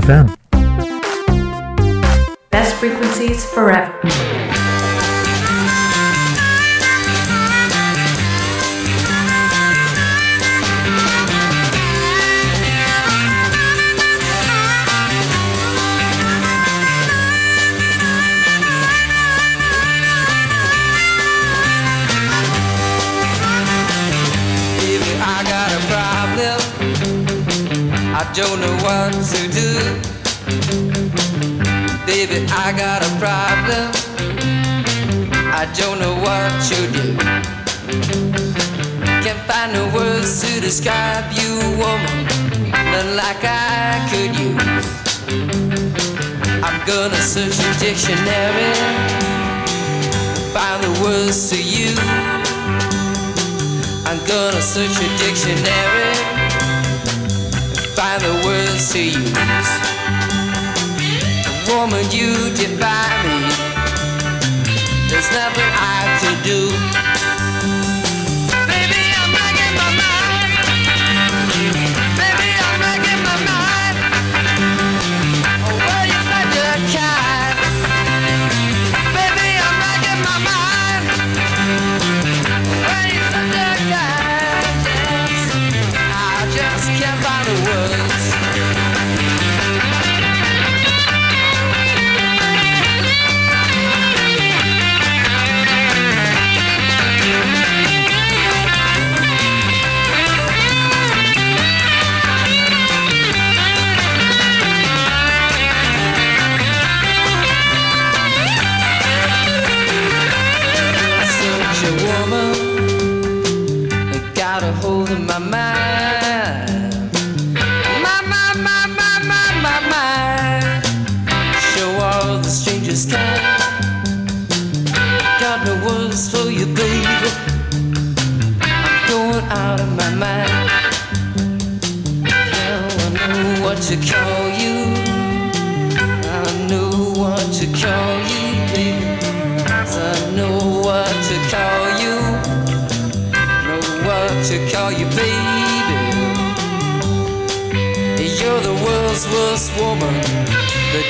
FM. 0.00 0.26
Best 2.50 2.76
frequencies 2.76 3.44
forever. 3.44 3.92
I 28.12 28.32
don't 28.34 28.60
know 28.60 28.76
what 28.84 29.12
to 29.12 29.48
do. 29.48 29.69
problem. 33.20 33.92
I 35.52 35.68
don't 35.76 35.98
know 36.00 36.16
what 36.24 36.48
to 36.70 36.78
do. 36.96 37.06
Can't 39.20 39.42
find 39.44 39.76
the 39.76 39.84
words 39.94 40.40
to 40.40 40.58
describe 40.58 41.26
you, 41.36 41.52
woman. 41.76 42.24
None 42.72 43.16
like 43.20 43.44
I 43.44 44.08
could 44.08 44.32
use. 44.40 44.88
I'm 46.64 46.78
gonna 46.86 47.20
search 47.20 47.56
the 47.60 47.72
dictionary, 47.78 48.72
find 50.56 50.82
the 50.82 50.92
words 51.04 51.50
to 51.50 51.58
you. 51.60 51.92
I'm 54.08 54.20
gonna 54.32 54.62
search 54.62 54.96
the 55.02 55.10
dictionary, 55.24 56.14
find 57.98 58.22
the 58.22 58.34
words 58.46 58.92
to 58.92 59.02
use 59.04 59.79
woman, 61.74 62.04
you 62.10 62.32
defy 62.54 63.06
me. 63.26 63.40
There's 65.08 65.30
nothing 65.32 65.70
I 65.74 66.18
can 66.20 66.42
do. 66.42 66.69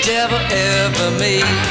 devil 0.03 0.39
ever 0.51 1.11
made. 1.19 1.70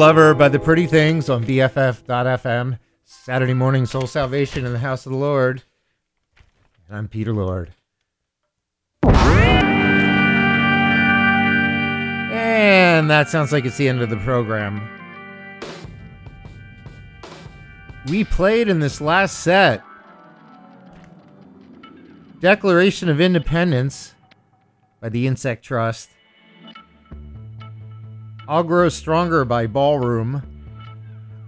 Lover 0.00 0.32
by 0.32 0.48
the 0.48 0.58
pretty 0.58 0.86
things 0.86 1.28
on 1.28 1.44
BFF.FM. 1.44 2.78
Saturday 3.04 3.52
morning 3.52 3.84
soul 3.84 4.06
salvation 4.06 4.64
in 4.64 4.72
the 4.72 4.78
house 4.78 5.04
of 5.04 5.12
the 5.12 5.18
Lord. 5.18 5.62
And 6.88 6.96
I'm 6.96 7.06
Peter 7.06 7.34
Lord. 7.34 7.74
And 12.32 13.10
that 13.10 13.28
sounds 13.28 13.52
like 13.52 13.66
it's 13.66 13.76
the 13.76 13.90
end 13.90 14.00
of 14.00 14.08
the 14.08 14.16
program. 14.16 14.80
We 18.08 18.24
played 18.24 18.70
in 18.70 18.80
this 18.80 19.02
last 19.02 19.40
set 19.40 19.84
Declaration 22.40 23.10
of 23.10 23.20
Independence 23.20 24.14
by 24.98 25.10
the 25.10 25.26
Insect 25.26 25.62
Trust. 25.62 26.08
I'll 28.50 28.64
Grow 28.64 28.88
Stronger 28.88 29.44
by 29.44 29.68
Ballroom. 29.68 30.42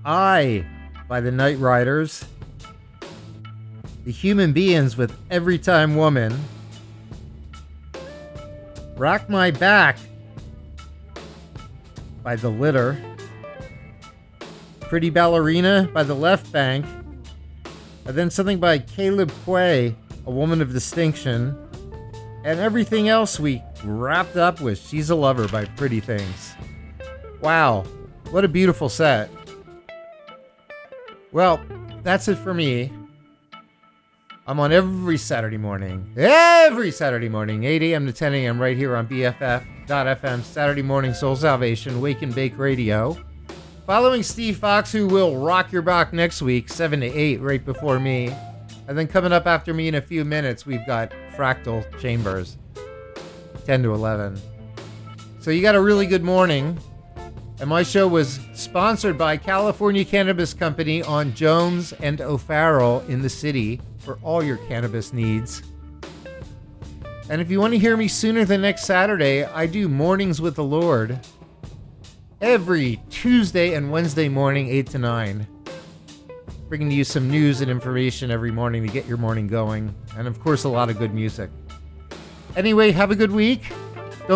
I 0.04 0.64
by 1.08 1.20
the 1.20 1.32
Night 1.32 1.58
Riders. 1.58 2.24
The 4.04 4.12
Human 4.12 4.54
Beinz 4.54 4.96
with 4.96 5.12
Every 5.28 5.58
Time 5.58 5.96
Woman. 5.96 6.32
Rock 8.96 9.28
My 9.28 9.50
Back 9.50 9.98
by 12.22 12.36
The 12.36 12.50
Litter. 12.50 12.96
Pretty 14.82 15.10
Ballerina 15.10 15.90
by 15.92 16.04
The 16.04 16.14
Left 16.14 16.52
Bank. 16.52 16.86
And 18.06 18.14
then 18.14 18.30
something 18.30 18.60
by 18.60 18.78
Caleb 18.78 19.32
Quaye, 19.44 19.96
A 20.24 20.30
Woman 20.30 20.62
of 20.62 20.72
Distinction. 20.72 21.58
And 22.44 22.60
everything 22.60 23.08
else 23.08 23.40
we 23.40 23.60
wrapped 23.82 24.36
up 24.36 24.60
with 24.60 24.78
She's 24.78 25.10
a 25.10 25.16
Lover 25.16 25.48
by 25.48 25.64
Pretty 25.64 25.98
Things. 25.98 26.54
Wow, 27.42 27.82
what 28.30 28.44
a 28.44 28.48
beautiful 28.48 28.88
set. 28.88 29.28
Well, 31.32 31.60
that's 32.04 32.28
it 32.28 32.36
for 32.36 32.54
me. 32.54 32.92
I'm 34.46 34.60
on 34.60 34.70
every 34.70 35.18
Saturday 35.18 35.56
morning, 35.56 36.12
every 36.16 36.92
Saturday 36.92 37.28
morning, 37.28 37.64
8 37.64 37.82
a.m. 37.82 38.06
to 38.06 38.12
10 38.12 38.34
a.m. 38.34 38.60
right 38.60 38.76
here 38.76 38.94
on 38.94 39.08
BFF.FM, 39.08 40.42
Saturday 40.44 40.82
Morning 40.82 41.12
Soul 41.12 41.34
Salvation, 41.34 42.00
Wake 42.00 42.22
and 42.22 42.32
Bake 42.32 42.56
Radio. 42.56 43.18
Following 43.86 44.22
Steve 44.22 44.58
Fox, 44.58 44.92
who 44.92 45.08
will 45.08 45.36
rock 45.36 45.72
your 45.72 45.82
back 45.82 46.12
next 46.12 46.42
week, 46.42 46.68
7 46.68 47.00
to 47.00 47.06
8, 47.06 47.40
right 47.40 47.64
before 47.64 47.98
me. 47.98 48.32
And 48.86 48.96
then 48.96 49.08
coming 49.08 49.32
up 49.32 49.48
after 49.48 49.74
me 49.74 49.88
in 49.88 49.96
a 49.96 50.00
few 50.00 50.24
minutes, 50.24 50.64
we've 50.64 50.86
got 50.86 51.12
Fractal 51.34 51.84
Chambers, 52.00 52.56
10 53.64 53.82
to 53.82 53.94
11. 53.94 54.40
So 55.40 55.50
you 55.50 55.60
got 55.60 55.74
a 55.74 55.80
really 55.80 56.06
good 56.06 56.22
morning. 56.22 56.78
And 57.60 57.68
my 57.68 57.82
show 57.82 58.08
was 58.08 58.40
sponsored 58.54 59.16
by 59.16 59.36
California 59.36 60.04
Cannabis 60.04 60.52
Company 60.52 61.02
on 61.02 61.32
Jones 61.34 61.92
and 61.94 62.20
O'Farrell 62.20 63.00
in 63.08 63.22
the 63.22 63.28
city 63.28 63.80
for 63.98 64.18
all 64.22 64.42
your 64.42 64.56
cannabis 64.56 65.12
needs. 65.12 65.62
And 67.28 67.40
if 67.40 67.50
you 67.50 67.60
want 67.60 67.72
to 67.72 67.78
hear 67.78 67.96
me 67.96 68.08
sooner 68.08 68.44
than 68.44 68.62
next 68.62 68.84
Saturday, 68.84 69.44
I 69.44 69.66
do 69.66 69.88
Mornings 69.88 70.40
with 70.40 70.56
the 70.56 70.64
Lord 70.64 71.20
every 72.40 73.00
Tuesday 73.08 73.74
and 73.74 73.92
Wednesday 73.92 74.28
morning, 74.28 74.68
8 74.68 74.86
to 74.88 74.98
9. 74.98 75.46
Bringing 76.68 76.90
you 76.90 77.04
some 77.04 77.30
news 77.30 77.60
and 77.60 77.70
information 77.70 78.30
every 78.30 78.50
morning 78.50 78.84
to 78.84 78.92
get 78.92 79.06
your 79.06 79.18
morning 79.18 79.46
going. 79.46 79.94
And 80.16 80.26
of 80.26 80.40
course, 80.40 80.64
a 80.64 80.68
lot 80.68 80.90
of 80.90 80.98
good 80.98 81.14
music. 81.14 81.50
Anyway, 82.56 82.90
have 82.90 83.10
a 83.10 83.16
good 83.16 83.30
week. 83.30 83.72